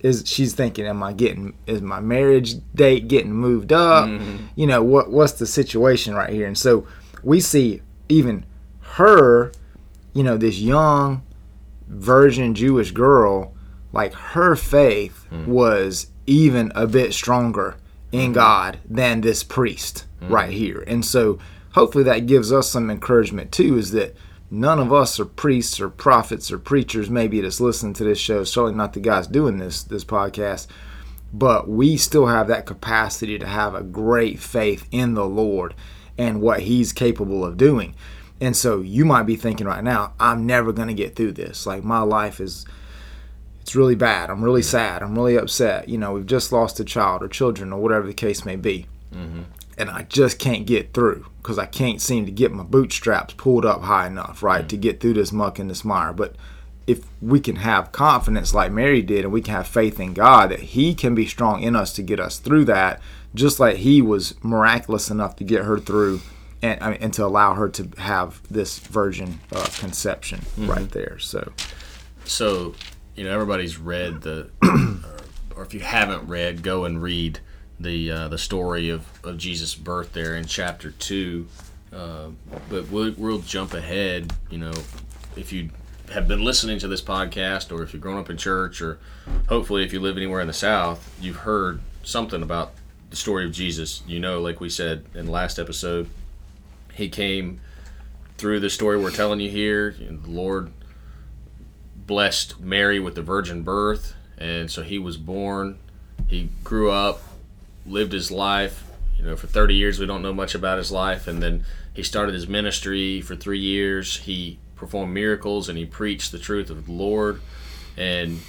is 0.00 0.24
she's 0.26 0.52
thinking, 0.52 0.86
"Am 0.86 1.02
I 1.02 1.14
getting? 1.14 1.54
Is 1.66 1.80
my 1.80 2.00
marriage 2.00 2.56
date 2.74 3.08
getting 3.08 3.32
moved 3.32 3.72
up? 3.72 4.08
You 4.54 4.66
know, 4.66 4.82
what 4.82 5.10
what's 5.10 5.32
the 5.32 5.46
situation 5.46 6.14
right 6.14 6.30
here?" 6.30 6.46
And 6.46 6.58
so 6.58 6.86
we 7.22 7.40
see 7.40 7.80
even 8.10 8.44
her 8.80 9.50
you 10.14 10.22
know, 10.22 10.36
this 10.36 10.58
young 10.58 11.22
virgin 11.86 12.54
Jewish 12.54 12.92
girl, 12.92 13.54
like 13.92 14.14
her 14.14 14.56
faith 14.56 15.26
mm. 15.30 15.46
was 15.46 16.10
even 16.26 16.72
a 16.74 16.86
bit 16.86 17.12
stronger 17.12 17.76
in 18.12 18.26
mm-hmm. 18.26 18.32
God 18.32 18.78
than 18.88 19.20
this 19.20 19.42
priest 19.42 20.06
mm. 20.20 20.30
right 20.30 20.50
here. 20.50 20.82
And 20.86 21.04
so 21.04 21.38
hopefully 21.72 22.04
that 22.04 22.26
gives 22.26 22.52
us 22.52 22.70
some 22.70 22.90
encouragement 22.90 23.52
too, 23.52 23.76
is 23.76 23.90
that 23.90 24.16
none 24.50 24.78
of 24.78 24.92
us 24.92 25.18
are 25.18 25.24
priests 25.24 25.80
or 25.80 25.88
prophets 25.88 26.50
or 26.50 26.58
preachers, 26.58 27.10
maybe 27.10 27.40
that's 27.40 27.60
listening 27.60 27.94
to 27.94 28.04
this 28.04 28.18
show, 28.18 28.44
certainly 28.44 28.76
not 28.76 28.92
the 28.92 29.00
guys 29.00 29.26
doing 29.26 29.58
this 29.58 29.82
this 29.82 30.04
podcast, 30.04 30.68
but 31.32 31.68
we 31.68 31.96
still 31.96 32.26
have 32.26 32.46
that 32.46 32.66
capacity 32.66 33.38
to 33.38 33.46
have 33.46 33.74
a 33.74 33.82
great 33.82 34.38
faith 34.38 34.86
in 34.92 35.14
the 35.14 35.26
Lord 35.26 35.74
and 36.16 36.40
what 36.40 36.60
he's 36.60 36.92
capable 36.92 37.44
of 37.44 37.56
doing. 37.56 37.94
And 38.40 38.56
so 38.56 38.80
you 38.80 39.04
might 39.04 39.24
be 39.24 39.36
thinking 39.36 39.66
right 39.66 39.84
now, 39.84 40.12
I'm 40.18 40.46
never 40.46 40.72
going 40.72 40.88
to 40.88 40.94
get 40.94 41.16
through 41.16 41.32
this. 41.32 41.66
Like 41.66 41.84
my 41.84 42.00
life 42.00 42.40
is 42.40 42.66
it's 43.64 43.74
really 43.74 43.94
bad. 43.94 44.28
I'm 44.28 44.44
really 44.44 44.62
sad. 44.62 45.02
I'm 45.02 45.14
really 45.14 45.36
upset. 45.36 45.88
You 45.88 45.96
know, 45.96 46.12
we've 46.12 46.26
just 46.26 46.52
lost 46.52 46.80
a 46.80 46.84
child 46.84 47.22
or 47.22 47.28
children 47.28 47.72
or 47.72 47.80
whatever 47.80 48.06
the 48.06 48.12
case 48.12 48.44
may 48.44 48.56
be. 48.56 48.86
Mm-hmm. 49.10 49.42
And 49.78 49.90
I 49.90 50.02
just 50.02 50.38
can't 50.38 50.66
get 50.66 50.92
through 50.92 51.26
because 51.38 51.58
I 51.58 51.64
can't 51.64 52.00
seem 52.00 52.26
to 52.26 52.30
get 52.30 52.52
my 52.52 52.62
bootstraps 52.62 53.32
pulled 53.34 53.64
up 53.64 53.80
high 53.80 54.06
enough, 54.06 54.42
right, 54.42 54.60
mm-hmm. 54.60 54.68
to 54.68 54.76
get 54.76 55.00
through 55.00 55.14
this 55.14 55.32
muck 55.32 55.58
and 55.58 55.70
this 55.70 55.82
mire. 55.82 56.12
But 56.12 56.36
if 56.86 57.06
we 57.22 57.40
can 57.40 57.56
have 57.56 57.90
confidence 57.90 58.52
like 58.52 58.70
Mary 58.70 59.00
did 59.00 59.24
and 59.24 59.32
we 59.32 59.40
can 59.40 59.54
have 59.54 59.66
faith 59.66 59.98
in 59.98 60.12
God 60.12 60.50
that 60.50 60.60
He 60.60 60.94
can 60.94 61.14
be 61.14 61.26
strong 61.26 61.62
in 61.62 61.74
us 61.74 61.92
to 61.94 62.02
get 62.02 62.20
us 62.20 62.38
through 62.38 62.66
that, 62.66 63.00
just 63.34 63.58
like 63.58 63.76
He 63.76 64.02
was 64.02 64.34
miraculous 64.44 65.10
enough 65.10 65.36
to 65.36 65.44
get 65.44 65.64
her 65.64 65.78
through 65.78 66.20
and, 66.64 66.82
I 66.82 66.90
mean, 66.90 66.98
and 67.02 67.12
to 67.14 67.24
allow 67.24 67.54
her 67.54 67.68
to 67.68 67.82
have 67.98 68.40
this 68.50 68.78
virgin 68.78 69.30
uh, 69.52 69.68
conception 69.78 70.40
mm-hmm. 70.40 70.70
right 70.70 70.90
there. 70.90 71.18
So, 71.18 71.52
so 72.24 72.74
you 73.16 73.24
know, 73.24 73.32
everybody's 73.32 73.78
read 73.78 74.22
the, 74.22 74.50
or 75.54 75.62
if 75.62 75.74
you 75.74 75.80
haven't 75.80 76.28
read, 76.28 76.62
go 76.62 76.84
and 76.86 77.02
read 77.02 77.40
the 77.78 78.10
uh, 78.10 78.28
the 78.28 78.38
story 78.38 78.88
of, 78.88 79.02
of 79.22 79.36
Jesus' 79.36 79.74
birth 79.74 80.12
there 80.12 80.34
in 80.36 80.46
chapter 80.46 80.90
two 80.90 81.46
Uh, 81.94 82.30
but 82.68 82.90
we'll, 82.90 83.14
we'll 83.16 83.38
jump 83.38 83.72
ahead. 83.72 84.32
You 84.50 84.58
know, 84.58 84.72
if 85.36 85.52
you 85.52 85.70
have 86.12 86.26
been 86.26 86.42
listening 86.42 86.78
to 86.80 86.88
this 86.88 87.00
podcast, 87.00 87.70
or 87.72 87.82
if 87.82 87.92
you've 87.92 88.02
grown 88.02 88.18
up 88.18 88.30
in 88.30 88.36
church, 88.36 88.82
or 88.82 88.98
hopefully 89.48 89.84
if 89.84 89.92
you 89.92 90.00
live 90.00 90.16
anywhere 90.16 90.40
in 90.40 90.48
the 90.48 90.52
South, 90.52 91.00
you've 91.20 91.36
heard 91.36 91.80
something 92.02 92.42
about 92.42 92.72
the 93.10 93.16
story 93.16 93.44
of 93.44 93.52
Jesus. 93.52 94.02
You 94.06 94.18
know, 94.18 94.40
like 94.40 94.60
we 94.60 94.68
said 94.68 95.04
in 95.14 95.26
the 95.26 95.32
last 95.32 95.58
episode, 95.58 96.08
he 96.94 97.08
came 97.08 97.60
through 98.36 98.60
the 98.60 98.70
story 98.70 98.98
we're 98.98 99.10
telling 99.10 99.40
you 99.40 99.50
here. 99.50 99.94
The 99.98 100.30
Lord 100.30 100.72
blessed 101.96 102.60
Mary 102.60 103.00
with 103.00 103.14
the 103.14 103.22
virgin 103.22 103.62
birth, 103.62 104.14
and 104.38 104.70
so 104.70 104.82
he 104.82 104.98
was 104.98 105.16
born. 105.16 105.78
He 106.26 106.50
grew 106.62 106.90
up, 106.90 107.22
lived 107.86 108.12
his 108.12 108.30
life. 108.30 108.84
You 109.16 109.24
know, 109.24 109.36
for 109.36 109.46
30 109.46 109.74
years 109.74 109.98
we 109.98 110.06
don't 110.06 110.22
know 110.22 110.34
much 110.34 110.54
about 110.54 110.78
his 110.78 110.90
life, 110.90 111.26
and 111.26 111.42
then 111.42 111.64
he 111.92 112.02
started 112.02 112.34
his 112.34 112.48
ministry 112.48 113.20
for 113.20 113.36
three 113.36 113.60
years. 113.60 114.18
He 114.18 114.58
performed 114.74 115.14
miracles 115.14 115.68
and 115.68 115.78
he 115.78 115.86
preached 115.86 116.32
the 116.32 116.38
truth 116.38 116.70
of 116.70 116.86
the 116.86 116.92
Lord, 116.92 117.40
and 117.96 118.40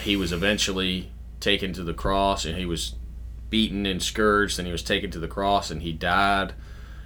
he 0.00 0.16
was 0.16 0.32
eventually 0.32 1.10
taken 1.40 1.72
to 1.72 1.84
the 1.84 1.94
cross, 1.94 2.44
and 2.44 2.56
he 2.56 2.66
was 2.66 2.94
beaten 3.50 3.86
and 3.86 4.02
scourged, 4.02 4.58
and 4.58 4.66
he 4.66 4.72
was 4.72 4.82
taken 4.82 5.10
to 5.10 5.18
the 5.18 5.28
cross, 5.28 5.70
and 5.70 5.82
he 5.82 5.92
died. 5.92 6.54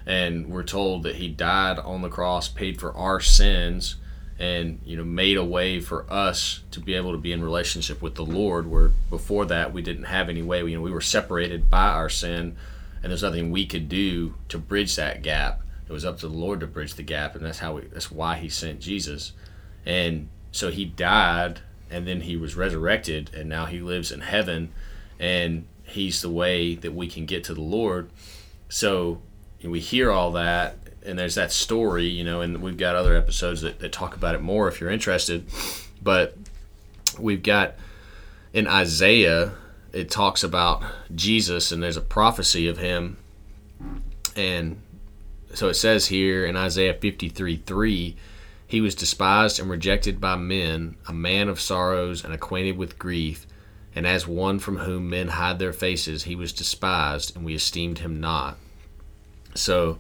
And 0.07 0.49
we're 0.49 0.63
told 0.63 1.03
that 1.03 1.17
he 1.17 1.29
died 1.29 1.79
on 1.79 2.03
the 2.03 2.09
cross, 2.09 2.49
paid 2.49 2.79
for 2.79 2.95
our 2.95 3.21
sins 3.21 3.97
and 4.39 4.81
you 4.85 4.97
know 4.97 5.05
made 5.05 5.37
a 5.37 5.45
way 5.45 5.81
for 5.81 6.05
us 6.13 6.61
to 6.71 6.79
be 6.79 6.95
able 6.95 7.13
to 7.13 7.19
be 7.19 7.33
in 7.33 7.43
relationship 7.43 8.03
with 8.03 8.17
the 8.17 8.25
Lord 8.25 8.67
where 8.71 8.91
before 9.09 9.47
that 9.47 9.73
we 9.73 9.81
didn't 9.81 10.05
have 10.05 10.29
any 10.29 10.43
way 10.43 10.59
you 10.59 10.77
know 10.77 10.83
we 10.83 10.91
were 10.91 11.01
separated 11.01 11.71
by 11.71 11.89
our 11.89 12.11
sin 12.11 12.55
and 13.03 13.11
there's 13.11 13.23
nothing 13.23 13.51
we 13.51 13.67
could 13.67 13.89
do 13.89 14.35
to 14.49 14.59
bridge 14.59 14.97
that 14.97 15.23
gap. 15.23 15.63
It 15.89 15.93
was 15.93 16.05
up 16.05 16.19
to 16.19 16.29
the 16.29 16.35
Lord 16.35 16.61
to 16.61 16.67
bridge 16.67 16.95
the 16.95 17.03
gap 17.03 17.35
and 17.35 17.45
that's 17.45 17.61
how 17.61 17.77
we 17.77 17.83
that's 17.83 18.11
why 18.11 18.37
he 18.37 18.49
sent 18.49 18.81
Jesus. 18.81 19.33
And 19.85 20.29
so 20.51 20.71
he 20.71 20.85
died 20.85 21.61
and 21.89 22.07
then 22.07 22.23
he 22.23 22.37
was 22.37 22.57
resurrected 22.57 23.31
and 23.33 23.49
now 23.49 23.67
he 23.67 23.79
lives 23.81 24.11
in 24.11 24.21
heaven 24.21 24.73
and 25.21 25.67
he's 25.85 26.21
the 26.21 26.31
way 26.31 26.75
that 26.75 26.95
we 26.95 27.07
can 27.07 27.27
get 27.27 27.45
to 27.45 27.55
the 27.55 27.61
Lord. 27.61 28.11
So 28.69 29.23
we 29.63 29.81
hear 29.81 30.11
all 30.11 30.33
that 30.33 30.77
and 31.07 31.19
there's 31.19 31.37
that 31.37 31.53
story, 31.53 32.07
you 32.07 32.25
know, 32.25 32.41
and 32.41 32.61
we've 32.61 32.77
got 32.77 32.97
other 32.97 33.17
episodes 33.17 33.61
that, 33.61 33.79
that 33.79 33.93
talk 33.93 34.17
about 34.17 34.35
it 34.35 34.43
more 34.43 34.69
if 34.69 34.81
you're 34.81 34.91
interested. 34.91 35.47
But 36.03 36.37
we've 37.19 37.43
got 37.43 37.75
in 38.53 38.67
Isaiah, 38.67 39.53
it 39.93 40.11
talks 40.11 40.43
about 40.43 40.83
Jesus, 41.15 41.71
and 41.71 41.83
there's 41.83 41.97
a 41.97 42.03
prophecy 42.03 42.69
of 42.69 42.79
him. 42.79 43.17
And 44.35 44.81
so 45.55 45.69
it 45.69 45.75
says 45.75 46.09
here 46.09 46.45
in 46.45 46.57
Isaiah 46.57 46.95
53 46.95 47.57
3, 47.59 48.17
he 48.67 48.81
was 48.81 48.97
despised 48.97 49.61
and 49.61 49.71
rejected 49.71 50.21
by 50.21 50.37
men, 50.37 50.97
a 51.07 51.13
man 51.13 51.49
of 51.49 51.61
sorrows 51.61 52.25
and 52.25 52.35
acquainted 52.35 52.77
with 52.77 52.99
grief. 52.99 53.47
And 53.95 54.07
as 54.07 54.27
one 54.27 54.59
from 54.59 54.79
whom 54.79 55.09
men 55.09 55.29
hide 55.29 55.59
their 55.59 55.73
faces, 55.73 56.25
he 56.25 56.35
was 56.35 56.53
despised, 56.53 57.35
and 57.35 57.45
we 57.45 57.55
esteemed 57.55 58.01
him 58.01 58.21
not. 58.21 58.59
So, 59.57 59.99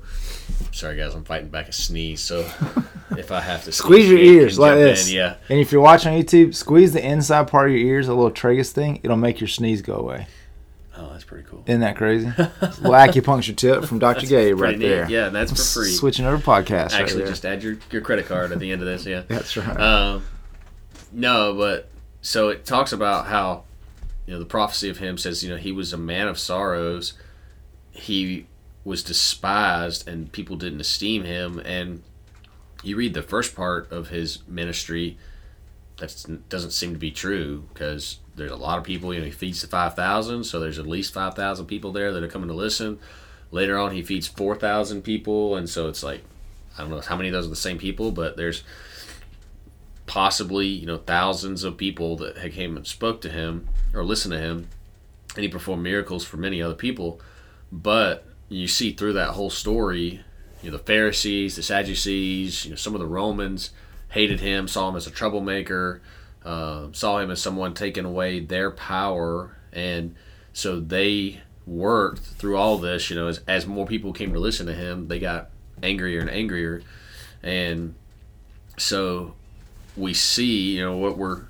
sorry 0.72 0.96
guys, 0.96 1.14
I'm 1.14 1.24
fighting 1.24 1.48
back 1.48 1.68
a 1.68 1.72
sneeze. 1.72 2.20
So, 2.20 2.40
if 3.16 3.32
I 3.32 3.40
have 3.40 3.64
to 3.64 3.72
squeeze 3.72 4.08
your 4.08 4.18
ears 4.18 4.58
like 4.58 4.74
this, 4.74 5.08
in, 5.08 5.16
yeah. 5.16 5.36
And 5.48 5.58
if 5.58 5.72
you're 5.72 5.82
watching 5.82 6.12
YouTube, 6.12 6.54
squeeze 6.54 6.92
the 6.92 7.04
inside 7.04 7.48
part 7.48 7.70
of 7.70 7.76
your 7.76 7.86
ears, 7.86 8.08
a 8.08 8.14
little 8.14 8.30
tragus 8.30 8.70
thing. 8.70 9.00
It'll 9.02 9.16
make 9.16 9.40
your 9.40 9.48
sneeze 9.48 9.82
go 9.82 9.94
away. 9.94 10.26
Oh, 10.98 11.10
that's 11.10 11.24
pretty 11.24 11.44
cool. 11.44 11.62
Isn't 11.66 11.82
that 11.82 11.96
crazy? 11.96 12.26
little 12.38 12.92
acupuncture 12.92 13.54
tip 13.54 13.84
from 13.84 13.98
Dr. 13.98 14.26
Gabe 14.26 14.58
right 14.58 14.78
neat. 14.78 14.88
there. 14.88 15.10
Yeah, 15.10 15.28
that's 15.28 15.50
for 15.50 15.80
free. 15.80 15.92
Switching 15.92 16.24
over 16.24 16.42
podcast. 16.42 16.92
Actually, 16.92 17.22
right 17.22 17.28
just 17.28 17.44
add 17.44 17.62
your, 17.62 17.76
your 17.90 18.00
credit 18.00 18.26
card 18.26 18.50
at 18.52 18.58
the 18.58 18.72
end 18.72 18.80
of 18.80 18.88
this. 18.88 19.04
Yeah, 19.04 19.22
that's 19.28 19.56
right. 19.56 19.78
Um, 19.78 20.24
no, 21.12 21.54
but 21.54 21.90
so 22.22 22.48
it 22.48 22.64
talks 22.64 22.92
about 22.92 23.26
how 23.26 23.64
you 24.26 24.32
know 24.32 24.38
the 24.38 24.46
prophecy 24.46 24.88
of 24.88 24.98
him 24.98 25.18
says 25.18 25.44
you 25.44 25.50
know 25.50 25.56
he 25.56 25.70
was 25.70 25.92
a 25.92 25.98
man 25.98 26.28
of 26.28 26.38
sorrows. 26.38 27.12
He 27.90 28.46
was 28.86 29.02
despised 29.02 30.06
and 30.06 30.30
people 30.30 30.54
didn't 30.54 30.80
esteem 30.80 31.24
him. 31.24 31.58
And 31.64 32.04
you 32.84 32.96
read 32.96 33.14
the 33.14 33.22
first 33.22 33.56
part 33.56 33.90
of 33.90 34.10
his 34.10 34.46
ministry, 34.46 35.18
that 35.96 36.24
doesn't 36.48 36.70
seem 36.70 36.92
to 36.92 36.98
be 36.98 37.10
true 37.10 37.64
because 37.72 38.20
there's 38.36 38.52
a 38.52 38.56
lot 38.56 38.78
of 38.78 38.84
people. 38.84 39.12
You 39.12 39.20
know, 39.20 39.26
he 39.26 39.32
feeds 39.32 39.60
the 39.60 39.66
five 39.66 39.96
thousand, 39.96 40.44
so 40.44 40.60
there's 40.60 40.78
at 40.78 40.86
least 40.86 41.12
five 41.12 41.34
thousand 41.34 41.66
people 41.66 41.90
there 41.90 42.12
that 42.12 42.22
are 42.22 42.28
coming 42.28 42.48
to 42.48 42.54
listen. 42.54 43.00
Later 43.50 43.76
on, 43.76 43.92
he 43.92 44.02
feeds 44.02 44.28
four 44.28 44.54
thousand 44.54 45.02
people, 45.02 45.56
and 45.56 45.68
so 45.68 45.88
it's 45.88 46.04
like 46.04 46.22
I 46.78 46.82
don't 46.82 46.90
know 46.90 47.00
how 47.00 47.16
many 47.16 47.30
of 47.30 47.32
those 47.32 47.46
are 47.46 47.50
the 47.50 47.56
same 47.56 47.78
people, 47.78 48.12
but 48.12 48.36
there's 48.36 48.62
possibly 50.06 50.66
you 50.66 50.86
know 50.86 50.98
thousands 50.98 51.64
of 51.64 51.76
people 51.76 52.16
that 52.18 52.52
came 52.52 52.76
and 52.76 52.86
spoke 52.86 53.20
to 53.22 53.30
him 53.30 53.68
or 53.92 54.04
listened 54.04 54.32
to 54.32 54.38
him, 54.38 54.68
and 55.34 55.42
he 55.42 55.48
performed 55.48 55.82
miracles 55.82 56.24
for 56.24 56.36
many 56.36 56.62
other 56.62 56.74
people. 56.74 57.20
But 57.72 58.25
you 58.48 58.68
see 58.68 58.92
through 58.92 59.14
that 59.14 59.30
whole 59.30 59.50
story, 59.50 60.24
you 60.62 60.70
know, 60.70 60.76
the 60.76 60.82
Pharisees, 60.82 61.56
the 61.56 61.62
Sadducees, 61.62 62.64
you 62.64 62.70
know, 62.70 62.76
some 62.76 62.94
of 62.94 63.00
the 63.00 63.06
Romans 63.06 63.70
hated 64.10 64.40
him, 64.40 64.68
saw 64.68 64.88
him 64.88 64.96
as 64.96 65.06
a 65.06 65.10
troublemaker, 65.10 66.00
uh, 66.44 66.88
saw 66.92 67.18
him 67.18 67.30
as 67.30 67.40
someone 67.42 67.74
taking 67.74 68.04
away 68.04 68.40
their 68.40 68.70
power, 68.70 69.56
and 69.72 70.14
so 70.52 70.80
they 70.80 71.40
worked 71.66 72.20
through 72.20 72.56
all 72.56 72.78
this. 72.78 73.10
You 73.10 73.16
know, 73.16 73.26
as, 73.26 73.40
as 73.48 73.66
more 73.66 73.86
people 73.86 74.12
came 74.12 74.32
to 74.32 74.38
listen 74.38 74.66
to 74.66 74.74
him, 74.74 75.08
they 75.08 75.18
got 75.18 75.50
angrier 75.82 76.20
and 76.20 76.30
angrier, 76.30 76.82
and 77.42 77.94
so 78.78 79.34
we 79.96 80.14
see, 80.14 80.76
you 80.76 80.82
know, 80.82 80.96
what 80.96 81.18
we're 81.18 81.42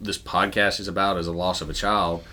this 0.00 0.16
podcast 0.16 0.80
is 0.80 0.88
about 0.88 1.18
is 1.18 1.26
a 1.26 1.32
loss 1.32 1.60
of 1.60 1.68
a 1.68 1.74
child. 1.74 2.24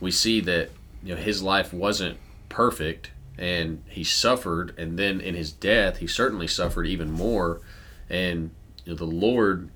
We 0.00 0.10
see 0.10 0.40
that 0.40 0.70
you 1.02 1.14
know 1.14 1.20
his 1.20 1.42
life 1.42 1.72
wasn't 1.72 2.18
perfect 2.48 3.10
and 3.38 3.82
he 3.88 4.04
suffered 4.04 4.74
and 4.78 4.98
then 4.98 5.20
in 5.20 5.34
his 5.34 5.52
death 5.52 5.98
he 5.98 6.06
certainly 6.06 6.46
suffered 6.46 6.86
even 6.86 7.10
more. 7.10 7.60
And 8.08 8.50
you 8.84 8.92
know, 8.92 8.96
the 8.96 9.04
lord 9.04 9.70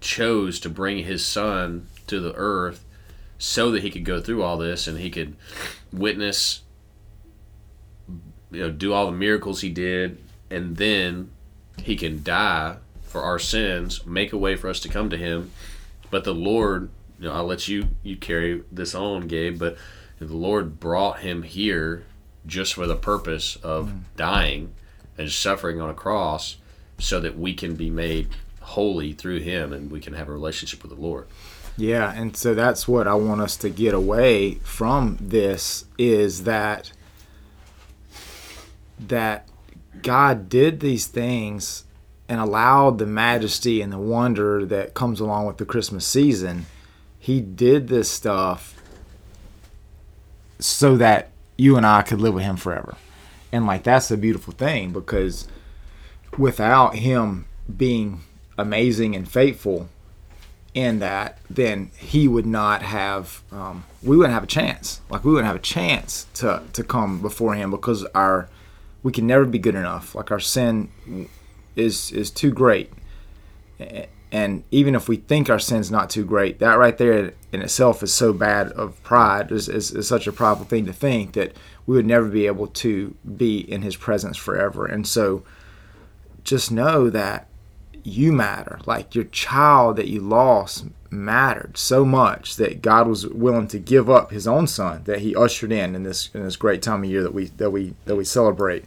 chose 0.00 0.60
to 0.60 0.68
bring 0.68 1.04
his 1.04 1.24
son 1.24 1.86
to 2.06 2.20
the 2.20 2.34
earth 2.34 2.84
so 3.38 3.70
that 3.70 3.82
he 3.82 3.90
could 3.90 4.04
go 4.04 4.20
through 4.20 4.42
all 4.42 4.56
this 4.56 4.86
and 4.86 4.98
he 4.98 5.10
could 5.10 5.36
witness 5.92 6.62
you 8.50 8.60
know 8.60 8.70
do 8.70 8.92
all 8.92 9.06
the 9.06 9.12
miracles 9.12 9.60
he 9.60 9.70
did 9.70 10.22
and 10.50 10.76
then 10.76 11.30
he 11.82 11.96
can 11.96 12.22
die 12.22 12.76
for 13.02 13.22
our 13.22 13.38
sins 13.38 14.06
make 14.06 14.32
a 14.32 14.38
way 14.38 14.56
for 14.56 14.68
us 14.68 14.80
to 14.80 14.88
come 14.88 15.10
to 15.10 15.16
him. 15.16 15.50
But 16.10 16.24
the 16.24 16.34
lord 16.34 16.90
you 17.18 17.26
know 17.26 17.32
i'll 17.34 17.46
let 17.46 17.68
you 17.68 17.88
you 18.02 18.16
carry 18.16 18.62
this 18.70 18.94
on 18.94 19.26
gabe 19.26 19.58
but 19.58 19.76
the 20.18 20.36
lord 20.36 20.78
brought 20.78 21.20
him 21.20 21.42
here 21.42 22.04
just 22.46 22.74
for 22.74 22.86
the 22.86 22.96
purpose 22.96 23.56
of 23.56 23.88
mm. 23.88 24.00
dying 24.16 24.72
and 25.18 25.30
suffering 25.30 25.80
on 25.80 25.90
a 25.90 25.94
cross 25.94 26.56
so 26.98 27.20
that 27.20 27.38
we 27.38 27.54
can 27.54 27.74
be 27.74 27.90
made 27.90 28.28
holy 28.60 29.12
through 29.12 29.40
him 29.40 29.72
and 29.72 29.90
we 29.90 30.00
can 30.00 30.14
have 30.14 30.28
a 30.28 30.32
relationship 30.32 30.82
with 30.82 30.94
the 30.94 31.00
Lord. 31.00 31.26
Yeah, 31.76 32.12
and 32.12 32.36
so 32.36 32.54
that's 32.54 32.88
what 32.88 33.06
I 33.06 33.14
want 33.14 33.40
us 33.40 33.56
to 33.58 33.68
get 33.68 33.94
away 33.94 34.54
from 34.56 35.18
this 35.20 35.84
is 35.98 36.44
that 36.44 36.92
that 38.98 39.46
God 40.02 40.48
did 40.48 40.80
these 40.80 41.06
things 41.06 41.84
and 42.28 42.40
allowed 42.40 42.98
the 42.98 43.06
majesty 43.06 43.82
and 43.82 43.92
the 43.92 43.98
wonder 43.98 44.64
that 44.64 44.94
comes 44.94 45.20
along 45.20 45.46
with 45.46 45.58
the 45.58 45.66
Christmas 45.66 46.06
season. 46.06 46.66
He 47.18 47.40
did 47.40 47.88
this 47.88 48.10
stuff 48.10 48.80
so 50.58 50.96
that 50.96 51.30
you 51.56 51.76
and 51.76 51.86
I 51.86 52.02
could 52.02 52.20
live 52.20 52.34
with 52.34 52.44
him 52.44 52.56
forever. 52.56 52.96
And 53.52 53.66
like 53.66 53.82
that's 53.82 54.10
a 54.10 54.16
beautiful 54.16 54.52
thing 54.52 54.92
because 54.92 55.48
without 56.36 56.96
him 56.96 57.46
being 57.74 58.20
amazing 58.58 59.14
and 59.14 59.28
faithful 59.28 59.88
in 60.74 60.98
that, 60.98 61.38
then 61.48 61.90
he 61.96 62.28
would 62.28 62.46
not 62.46 62.82
have 62.82 63.42
um, 63.50 63.84
we 64.02 64.16
wouldn't 64.16 64.34
have 64.34 64.44
a 64.44 64.48
chance. 64.48 65.00
Like 65.08 65.24
we 65.24 65.30
wouldn't 65.30 65.46
have 65.46 65.56
a 65.56 65.60
chance 65.60 66.26
to 66.34 66.62
to 66.72 66.84
come 66.84 67.20
before 67.20 67.54
him 67.54 67.70
because 67.70 68.04
our 68.14 68.48
we 69.02 69.12
can 69.12 69.26
never 69.26 69.44
be 69.44 69.58
good 69.58 69.74
enough. 69.74 70.14
Like 70.14 70.30
our 70.30 70.40
sin 70.40 70.90
is 71.76 72.12
is 72.12 72.30
too 72.30 72.50
great. 72.50 72.92
And 74.32 74.64
even 74.70 74.94
if 74.94 75.08
we 75.08 75.16
think 75.16 75.48
our 75.48 75.58
sin's 75.58 75.90
not 75.90 76.10
too 76.10 76.24
great, 76.24 76.58
that 76.58 76.78
right 76.78 76.98
there 76.98 77.32
in 77.52 77.62
itself 77.62 78.02
is 78.02 78.12
so 78.12 78.32
bad 78.32 78.72
of 78.72 79.00
pride, 79.02 79.52
is, 79.52 79.68
is, 79.68 79.92
is 79.92 80.08
such 80.08 80.26
a 80.26 80.32
prideful 80.32 80.66
thing 80.66 80.84
to 80.86 80.92
think 80.92 81.32
that 81.34 81.56
we 81.86 81.96
would 81.96 82.06
never 82.06 82.28
be 82.28 82.46
able 82.46 82.66
to 82.66 83.14
be 83.36 83.58
in 83.58 83.82
his 83.82 83.96
presence 83.96 84.36
forever. 84.36 84.84
And 84.84 85.06
so 85.06 85.44
just 86.42 86.72
know 86.72 87.08
that 87.10 87.46
you 88.02 88.32
matter. 88.32 88.80
Like 88.86 89.14
your 89.14 89.24
child 89.24 89.96
that 89.96 90.08
you 90.08 90.20
lost 90.20 90.86
mattered 91.10 91.76
so 91.76 92.04
much 92.04 92.56
that 92.56 92.82
God 92.82 93.06
was 93.08 93.26
willing 93.26 93.68
to 93.68 93.78
give 93.78 94.10
up 94.10 94.30
his 94.30 94.46
own 94.46 94.66
son 94.66 95.02
that 95.04 95.20
he 95.20 95.34
ushered 95.34 95.72
in 95.72 95.94
in 95.94 96.02
this 96.02 96.30
in 96.34 96.42
this 96.42 96.56
great 96.56 96.82
time 96.82 97.04
of 97.04 97.10
year 97.10 97.22
that 97.22 97.34
we 97.34 97.46
that 97.46 97.70
we 97.70 97.94
that 98.04 98.16
we 98.16 98.24
celebrate 98.24 98.84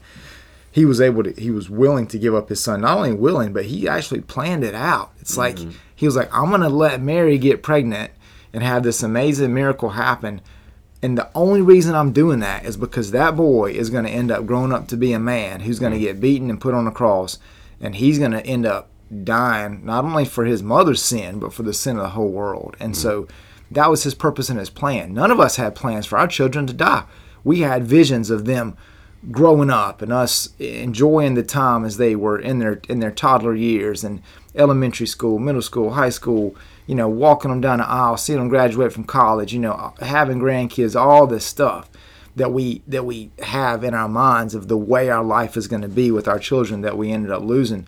he 0.80 0.86
was 0.86 1.02
able 1.02 1.24
to 1.24 1.34
he 1.34 1.52
was 1.52 1.70
willing 1.70 2.08
to 2.08 2.18
give 2.18 2.34
up 2.34 2.48
his 2.48 2.64
son. 2.64 2.80
Not 2.80 2.96
only 2.96 3.12
willing 3.12 3.52
but 3.52 3.66
he 3.66 3.86
actually 3.86 4.22
planned 4.22 4.64
it 4.64 4.74
out. 4.74 5.12
It's 5.20 5.36
like 5.36 5.58
mm-hmm. 5.58 5.72
he 5.94 6.06
was 6.06 6.16
like 6.16 6.34
i'm 6.34 6.50
gonna 6.50 6.70
let 6.70 7.02
mary 7.02 7.38
get 7.38 7.62
pregnant 7.62 8.12
and 8.54 8.64
have 8.64 8.84
this 8.84 9.04
amazing 9.04 9.54
miracle 9.54 9.90
happen. 9.90 10.40
And 11.02 11.18
the 11.18 11.30
only 11.36 11.62
reason 11.62 11.96
i'm 11.96 12.14
doing 12.14 12.40
that 12.40 12.64
is 12.64 12.78
because 12.78 13.12
that 13.12 13.36
boy 13.36 13.72
is 13.72 13.90
going 13.90 14.06
to 14.06 14.10
end 14.10 14.32
up 14.32 14.46
growing 14.46 14.72
up 14.72 14.88
to 14.88 14.96
be 14.96 15.12
a 15.12 15.20
man 15.20 15.60
who's 15.60 15.80
going 15.80 15.92
to 15.92 15.98
mm-hmm. 15.98 16.06
get 16.06 16.22
beaten 16.22 16.50
and 16.50 16.62
put 16.62 16.74
on 16.74 16.88
a 16.88 16.92
cross 16.92 17.40
and 17.82 17.96
he's 17.96 18.18
going 18.18 18.32
to 18.32 18.46
end 18.46 18.66
up 18.66 18.90
dying 19.26 19.84
not 19.84 20.06
only 20.06 20.24
for 20.24 20.46
his 20.46 20.64
mother's 20.64 21.02
sin 21.02 21.40
but 21.40 21.52
for 21.52 21.64
the 21.64 21.74
sin 21.74 21.98
of 21.98 22.04
the 22.04 22.10
whole 22.12 22.32
world. 22.32 22.78
And 22.80 22.94
mm-hmm. 22.94 23.02
so 23.02 23.28
that 23.70 23.90
was 23.90 24.04
his 24.04 24.16
purpose 24.16 24.50
and 24.50 24.60
his 24.60 24.70
plan. 24.70 25.14
None 25.14 25.30
of 25.30 25.42
us 25.42 25.58
had 25.58 25.76
plans 25.76 26.06
for 26.06 26.18
our 26.18 26.28
children 26.28 26.66
to 26.68 26.74
die. 26.74 27.04
We 27.44 27.60
had 27.62 27.84
visions 27.84 28.30
of 28.30 28.46
them 28.46 28.78
growing 29.32 29.70
up 29.70 30.02
and 30.02 30.14
us 30.14 30.50
enjoying 30.60 31.34
the 31.34 31.44
time 31.44 31.84
as 31.84 31.98
they 31.98 32.16
were 32.16 32.40
in 32.40 32.60
their 32.60 32.82
in 32.88 33.00
their 33.00 33.12
toddler 33.12 33.56
years 33.56 34.04
and 34.04 34.22
elementary 34.56 35.08
school, 35.08 35.40
middle 35.40 35.62
school, 35.62 35.92
high 35.92 36.10
school, 36.10 36.56
you 36.88 36.96
know, 36.96 37.10
walking 37.10 37.52
them 37.52 37.62
down 37.62 37.80
the 37.80 37.88
aisle, 37.88 38.18
seeing 38.18 38.40
them 38.40 38.50
graduate 38.50 38.94
from 38.94 39.04
college, 39.04 39.54
you 39.54 39.60
know, 39.60 39.94
having 40.02 40.40
grandkids, 40.40 41.00
all 41.00 41.28
this 41.28 41.46
stuff 41.46 41.90
that 42.36 42.52
we 42.52 42.82
that 42.88 43.06
we 43.06 43.32
have 43.40 43.84
in 43.84 43.94
our 43.94 44.08
minds 44.08 44.56
of 44.56 44.68
the 44.68 44.78
way 44.78 45.10
our 45.10 45.24
life 45.24 45.58
is 45.58 45.68
going 45.68 45.82
to 45.82 45.90
be 45.90 46.12
with 46.12 46.28
our 46.28 46.40
children 46.40 46.82
that 46.82 46.98
we 46.98 47.12
ended 47.12 47.32
up 47.32 47.44
losing. 47.44 47.88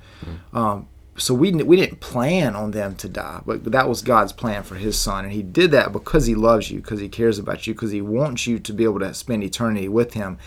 Um, 0.54 0.88
so 1.17 1.34
we 1.34 1.52
we 1.52 1.76
didn't 1.76 2.00
plan 2.00 2.56
on 2.56 2.72
them 2.72 2.96
to 2.96 3.10
die, 3.10 3.41
but 3.46 3.63
that 3.65 3.88
was 3.88 4.02
God's 4.02 4.34
plan 4.34 4.63
for 4.63 4.76
His 4.76 5.00
Son, 5.00 5.24
and 5.24 5.34
He 5.34 5.44
did 5.44 5.72
that 5.72 5.91
because 5.91 6.26
He 6.26 6.36
loves 6.36 6.72
you, 6.72 6.82
because 6.82 7.00
He 7.00 7.10
cares 7.10 7.39
about 7.39 7.65
you, 7.67 7.74
because 7.74 7.91
He 7.91 8.02
wants 8.02 8.48
you 8.48 8.60
to 8.60 8.74
be 8.74 8.84
able 8.84 9.00
to 9.00 9.13
spend 9.13 9.44
eternity 9.44 9.88
with 9.88 10.13
Him, 10.13 10.38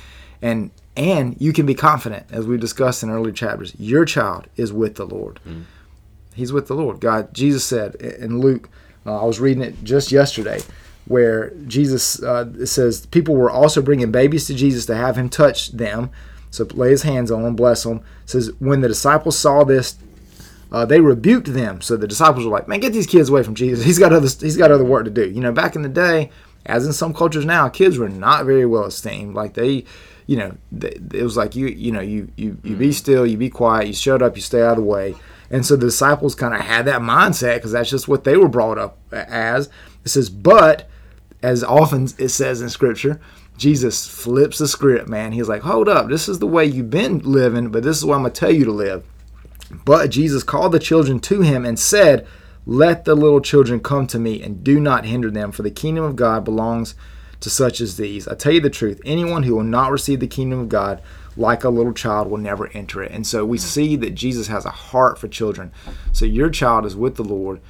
and 0.45 0.71
and 0.97 1.41
you 1.41 1.53
can 1.53 1.67
be 1.67 1.75
confident, 1.75 2.27
as 2.31 2.47
we 2.47 2.57
discussed 2.57 3.03
in 3.03 3.11
earlier 3.11 3.33
chapters, 3.33 3.75
your 3.79 4.05
child 4.05 4.47
is 4.57 4.73
with 4.73 4.95
the 4.95 5.07
Lord. 5.07 5.41
He's 6.35 6.53
with 6.53 6.69
the 6.69 6.75
Lord. 6.75 7.01
God, 7.01 7.33
Jesus 7.35 7.65
said 7.65 7.97
in 7.97 8.39
Luke, 8.39 8.69
uh, 9.07 9.23
I 9.23 9.25
was 9.25 9.41
reading 9.41 9.63
it 9.63 9.83
just 9.83 10.13
yesterday, 10.13 10.61
where 11.07 11.51
Jesus 11.67 12.23
uh, 12.23 12.67
says 12.67 13.07
people 13.07 13.35
were 13.35 13.51
also 13.51 13.83
bringing 13.83 14.13
babies 14.13 14.47
to 14.47 14.55
Jesus 14.55 14.87
to 14.87 14.95
have 14.95 15.17
him 15.17 15.29
touch 15.29 15.73
them, 15.73 16.11
so 16.51 16.65
lay 16.75 16.91
his 16.91 17.03
hands 17.03 17.31
on 17.31 17.43
them, 17.43 17.57
bless 17.57 17.83
them. 17.83 17.99
It 18.25 18.31
says 18.31 18.53
when 18.59 18.83
the 18.83 18.89
disciples 18.89 19.39
saw 19.39 19.65
this, 19.65 19.97
uh, 20.71 20.85
they 20.85 21.01
rebuked 21.01 21.53
them. 21.53 21.81
So 21.81 21.97
the 21.97 22.07
disciples 22.07 22.45
were 22.45 22.53
like, 22.53 22.69
"Man, 22.69 22.81
get 22.81 22.93
these 22.93 23.07
kids 23.07 23.31
away 23.31 23.43
from 23.43 23.55
Jesus. 23.55 23.85
He's 23.87 23.99
got 23.99 24.13
other 24.13 24.29
he's 24.29 24.57
got 24.59 24.71
other 24.71 24.85
work 24.85 25.05
to 25.05 25.11
do." 25.11 25.29
You 25.29 25.41
know, 25.41 25.53
back 25.53 25.75
in 25.75 25.83
the 25.83 25.89
day, 25.89 26.31
as 26.67 26.87
in 26.87 26.93
some 26.93 27.15
cultures 27.15 27.45
now, 27.45 27.69
kids 27.69 27.99
were 27.99 28.09
not 28.09 28.45
very 28.45 28.67
well 28.67 28.85
esteemed. 28.85 29.35
Like 29.35 29.55
they, 29.55 29.85
you 30.27 30.37
know, 30.37 30.57
they, 30.73 30.99
it 31.13 31.23
was 31.23 31.37
like 31.37 31.55
you 31.55 31.67
you 31.67 31.93
know 31.93 32.01
you 32.01 32.31
you 32.37 32.59
you 32.63 32.77
be 32.77 32.87
mm-hmm. 32.87 32.93
still, 32.93 33.27
you 33.27 33.37
be 33.37 33.51
quiet, 33.51 33.87
you 33.87 33.93
shut 33.93 34.23
up, 34.23 34.37
you 34.37 34.43
stay 34.43 34.63
out 34.63 34.73
of 34.73 34.77
the 34.79 34.83
way. 34.83 35.15
And 35.51 35.65
so 35.65 35.77
the 35.77 35.87
disciples 35.87 36.35
kind 36.35 36.55
of 36.55 36.61
had 36.61 36.87
that 36.87 37.01
mindset 37.01 37.57
because 37.57 37.73
that's 37.73 37.91
just 37.91 38.09
what 38.09 38.25
they 38.25 38.37
were 38.37 38.49
brought 38.49 38.79
up 38.79 38.99
as. 39.13 39.69
It 40.05 40.09
says, 40.09 40.29
but 40.31 40.89
as 41.43 41.63
often 41.63 42.09
it 42.19 42.31
says 42.31 42.61
in 42.61 42.71
scripture, 42.71 43.21
Jesus 43.57 44.09
flips 44.09 44.59
the 44.59 44.67
script, 44.67 45.09
man. 45.09 45.33
He's 45.33 45.49
like, 45.49 45.63
hold 45.63 45.89
up, 45.89 46.09
this 46.09 46.29
is 46.29 46.39
the 46.39 46.47
way 46.47 46.65
you've 46.65 46.91
been 46.91 47.19
living, 47.19 47.69
but 47.69 47.83
this 47.83 47.99
is 47.99 48.05
what 48.05 48.17
I'm 48.17 48.23
going 48.23 48.33
to 48.33 48.41
tell 48.41 48.51
you 48.51 48.65
to 48.65 48.73
live. 48.73 49.05
But 49.85 50.11
Jesus 50.11 50.43
called 50.43 50.73
the 50.73 50.79
children 50.79 51.21
to 51.21 51.43
him 51.43 51.65
and 51.65 51.79
said, 51.79 52.27
Let 52.67 53.05
the 53.05 53.15
little 53.15 53.41
children 53.41 53.81
come 53.81 54.07
to 54.09 54.19
me, 54.19 54.43
and 54.43 54.65
do 54.65 54.81
not 54.81 55.05
hinder 55.05 55.31
them, 55.31 55.53
for 55.53 55.63
the 55.63 55.71
kingdom 55.71 56.05
of 56.05 56.17
God 56.17 56.45
belongs 56.45 56.95
to 57.45 57.51
such 57.51 57.81
as 57.81 57.97
these. 57.97 58.27
I 58.27 58.35
tell 58.35 58.53
you 58.53 58.61
the 58.61 58.71
truth, 58.71 59.01
anyone 59.05 59.43
who 59.43 59.55
will 59.55 59.63
not 59.63 59.93
receive 59.93 60.21
the 60.21 60.27
kingdom 60.27 60.59
of 60.59 60.69
God 60.71 61.01
like 61.37 61.63
a 61.63 61.69
little 61.69 61.93
child 61.93 62.29
will 62.29 62.39
never 62.39 62.69
enter 62.69 63.03
it. 63.03 63.13
And 63.13 63.27
so 63.27 63.45
we 63.45 63.59
mm. 63.59 63.61
see 63.61 63.97
that 63.97 64.15
Jesus 64.15 64.49
has 64.49 64.65
a 64.65 64.71
heart 64.71 65.19
for 65.19 65.29
children. 65.29 65.71
So 66.13 66.25
your 66.25 66.49
child 66.49 66.87
is 66.87 66.97
with 66.97 67.17
the 67.17 67.25
Lord. 67.25 67.61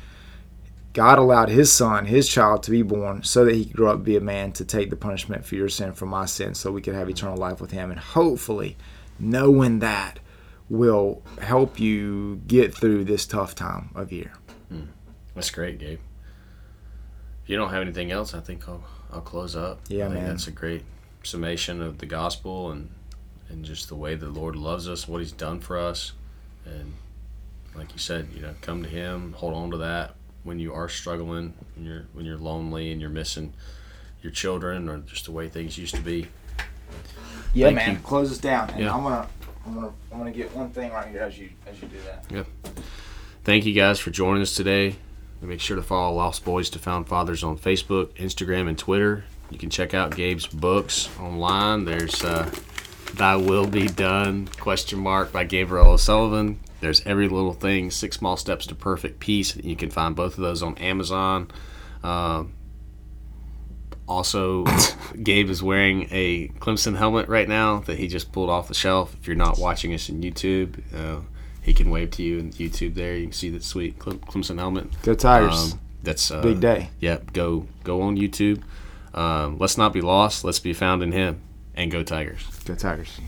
God 0.93 1.19
allowed 1.19 1.49
his 1.49 1.73
son, 1.73 2.07
his 2.07 2.29
child, 2.29 2.63
to 2.63 2.71
be 2.71 2.83
born 2.83 3.25
so 3.25 3.45
that 3.45 3.55
he 3.57 3.65
could 3.65 3.75
grow 3.75 3.91
up 3.91 3.97
and 3.97 4.05
be 4.05 4.17
a 4.17 4.21
man 4.21 4.53
to 4.53 4.65
take 4.65 4.91
the 4.91 4.97
punishment 4.97 5.45
for 5.45 5.57
your 5.57 5.69
sin, 5.69 5.93
for 5.93 6.07
my 6.07 6.25
sin, 6.25 6.55
so 6.55 6.71
we 6.71 6.81
could 6.81 6.95
have 6.95 7.09
mm. 7.09 7.11
eternal 7.11 7.37
life 7.37 7.61
with 7.61 7.73
him. 7.73 7.91
And 7.91 7.99
hopefully, 7.99 8.77
knowing 9.19 9.81
that 9.81 10.21
will 10.69 11.21
help 11.41 11.81
you 11.81 12.41
get 12.47 12.73
through 12.73 13.05
this 13.05 13.27
tough 13.27 13.57
time 13.57 13.91
of 13.97 14.13
year. 14.13 14.33
Mm. 14.73 14.87
That's 15.35 15.51
great, 15.51 15.79
Gabe. 15.79 15.99
If 17.43 17.51
you 17.51 17.57
don't 17.57 17.71
have 17.71 17.83
anything 17.83 18.13
else, 18.13 18.35
I 18.35 18.41
think 18.41 18.69
I'll 18.69 18.85
I'll 19.15 19.21
close 19.21 19.55
up. 19.55 19.81
Yeah, 19.89 20.09
man. 20.09 20.27
That's 20.27 20.49
a 20.49 20.51
great 20.51 20.83
summation 21.23 21.81
of 21.81 21.99
the 21.99 22.07
gospel 22.07 22.71
and 22.71 22.91
and 23.49 23.65
just 23.65 23.89
the 23.89 23.95
way 23.95 24.15
the 24.15 24.29
Lord 24.29 24.57
loves 24.57 24.89
us, 24.89 25.07
what 25.07 25.21
He's 25.21 25.31
done 25.33 25.61
for 25.61 25.79
us, 25.79 26.13
and 26.65 26.95
like 27.75 27.93
you 27.93 27.99
said, 27.99 28.29
you 28.35 28.41
know, 28.41 28.55
come 28.63 28.83
to 28.83 28.89
Him, 28.89 29.33
hold 29.35 29.55
on 29.55 29.71
to 29.71 29.77
that 29.79 30.15
when 30.45 30.59
you 30.59 30.73
are 30.75 30.89
struggling, 30.89 31.55
when 31.77 31.85
you're 31.87 32.05
when 32.15 32.25
you're 32.25 32.39
lonely 32.39 32.91
and 32.91 33.01
you're 33.01 33.11
missing 33.11 33.53
your 34.23 34.33
children 34.33 34.89
or 34.89 34.99
just 34.99 35.27
the 35.27 35.33
way 35.33 35.49
things 35.49 35.77
used 35.79 35.95
to 35.95 36.01
be. 36.01 36.27
Yeah, 37.53 37.67
Thank 37.67 37.77
man. 37.77 37.91
you. 37.93 37.99
Close 38.01 38.33
us 38.33 38.39
down, 38.39 38.71
and 38.71 38.81
Yeah. 38.81 38.95
I'm 38.95 39.03
gonna, 39.03 39.29
I'm 39.67 39.75
gonna, 39.75 39.93
I'm 40.11 40.19
gonna 40.19 40.33
get 40.33 40.55
one 40.57 40.71
thing 40.71 40.91
right 40.93 41.09
here 41.09 41.21
as 41.21 41.39
you, 41.39 41.51
as 41.67 41.81
you 41.81 41.87
do 41.89 41.97
that. 42.07 42.25
Yep. 42.31 42.47
Thank 43.45 43.67
you 43.67 43.75
guys 43.75 44.01
for 44.01 44.11
joining 44.11 44.43
us 44.43 44.55
today. 44.55 44.97
Make 45.45 45.61
sure 45.61 45.77
to 45.77 45.83
follow 45.83 46.17
Lost 46.17 46.45
Boys 46.45 46.71
to 46.71 46.79
Found 46.79 47.07
Fathers 47.07 47.45
on 47.45 47.59
Facebook, 47.59 48.15
Instagram, 48.15 48.69
and 48.69 48.79
Twitter. 48.79 49.25
You 49.51 49.59
can 49.59 49.71
check 49.71 49.93
out 49.93 50.17
Gabe's 50.17 50.47
books 50.47 51.09
online. 51.21 51.85
There's 51.85 52.25
uh, 52.25 52.51
"Thy 53.13 53.37
Will 53.37 53.67
Be 53.67 53.87
Done?" 53.87 54.49
question 54.59 54.99
mark 54.99 55.33
by 55.33 55.45
Gabriel 55.45 55.93
O'Sullivan. 55.93 56.61
There's 56.81 57.05
"Every 57.07 57.29
Little 57.29 57.53
Thing: 57.53 57.91
Six 57.91 58.17
Small 58.17 58.37
Steps 58.37 58.67
to 58.69 58.75
Perfect 58.75 59.21
Peace." 59.21 59.55
You 59.57 59.77
can 59.77 59.91
find 59.91 60.17
both 60.17 60.39
of 60.39 60.43
those 60.43 60.63
on 60.63 60.77
Amazon. 60.79 61.51
Um 62.03 62.55
also, 64.07 64.65
Gabe 65.23 65.49
is 65.49 65.63
wearing 65.63 66.09
a 66.11 66.49
Clemson 66.59 66.97
helmet 66.97 67.29
right 67.29 67.49
now 67.49 67.81
that 67.81 67.99
he 67.99 68.09
just 68.09 68.33
pulled 68.33 68.51
off 68.51 68.69
the 68.69 68.75
shelf. 68.75 69.15
If 69.21 69.27
you're 69.27 69.37
not 69.37 69.59
watching 69.59 69.95
us 69.95 70.09
in 70.09 70.21
YouTube, 70.21 70.83
uh, 70.95 71.21
he 71.65 71.73
can 71.73 71.91
wave 71.91 72.11
to 72.13 72.23
you 72.23 72.39
in 72.39 72.51
YouTube. 72.53 72.95
There, 72.95 73.17
you 73.17 73.25
can 73.25 73.33
see 73.33 73.49
that 73.51 73.65
sweet 73.65 73.99
Clemson 73.99 74.59
helmet. 74.59 74.89
Go 75.03 75.15
Tigers! 75.15 75.73
Um, 75.73 75.81
that's 76.03 76.31
uh, 76.31 76.43
Big 76.43 76.61
day. 76.61 76.91
Yep. 77.01 77.33
Go 77.33 77.67
go 77.83 78.03
on 78.03 78.17
YouTube. 78.17 78.63
Um, 79.15 79.57
let's 79.59 79.79
not 79.79 79.93
be 79.93 80.03
lost. 80.03 80.45
Let's 80.45 80.61
be 80.61 80.75
found 80.75 81.03
in 81.03 81.13
Him, 81.13 81.41
and 81.75 81.91
go 81.91 82.03
Tigers. 82.03 82.47
Go 82.67 82.75
Tigers! 82.75 83.19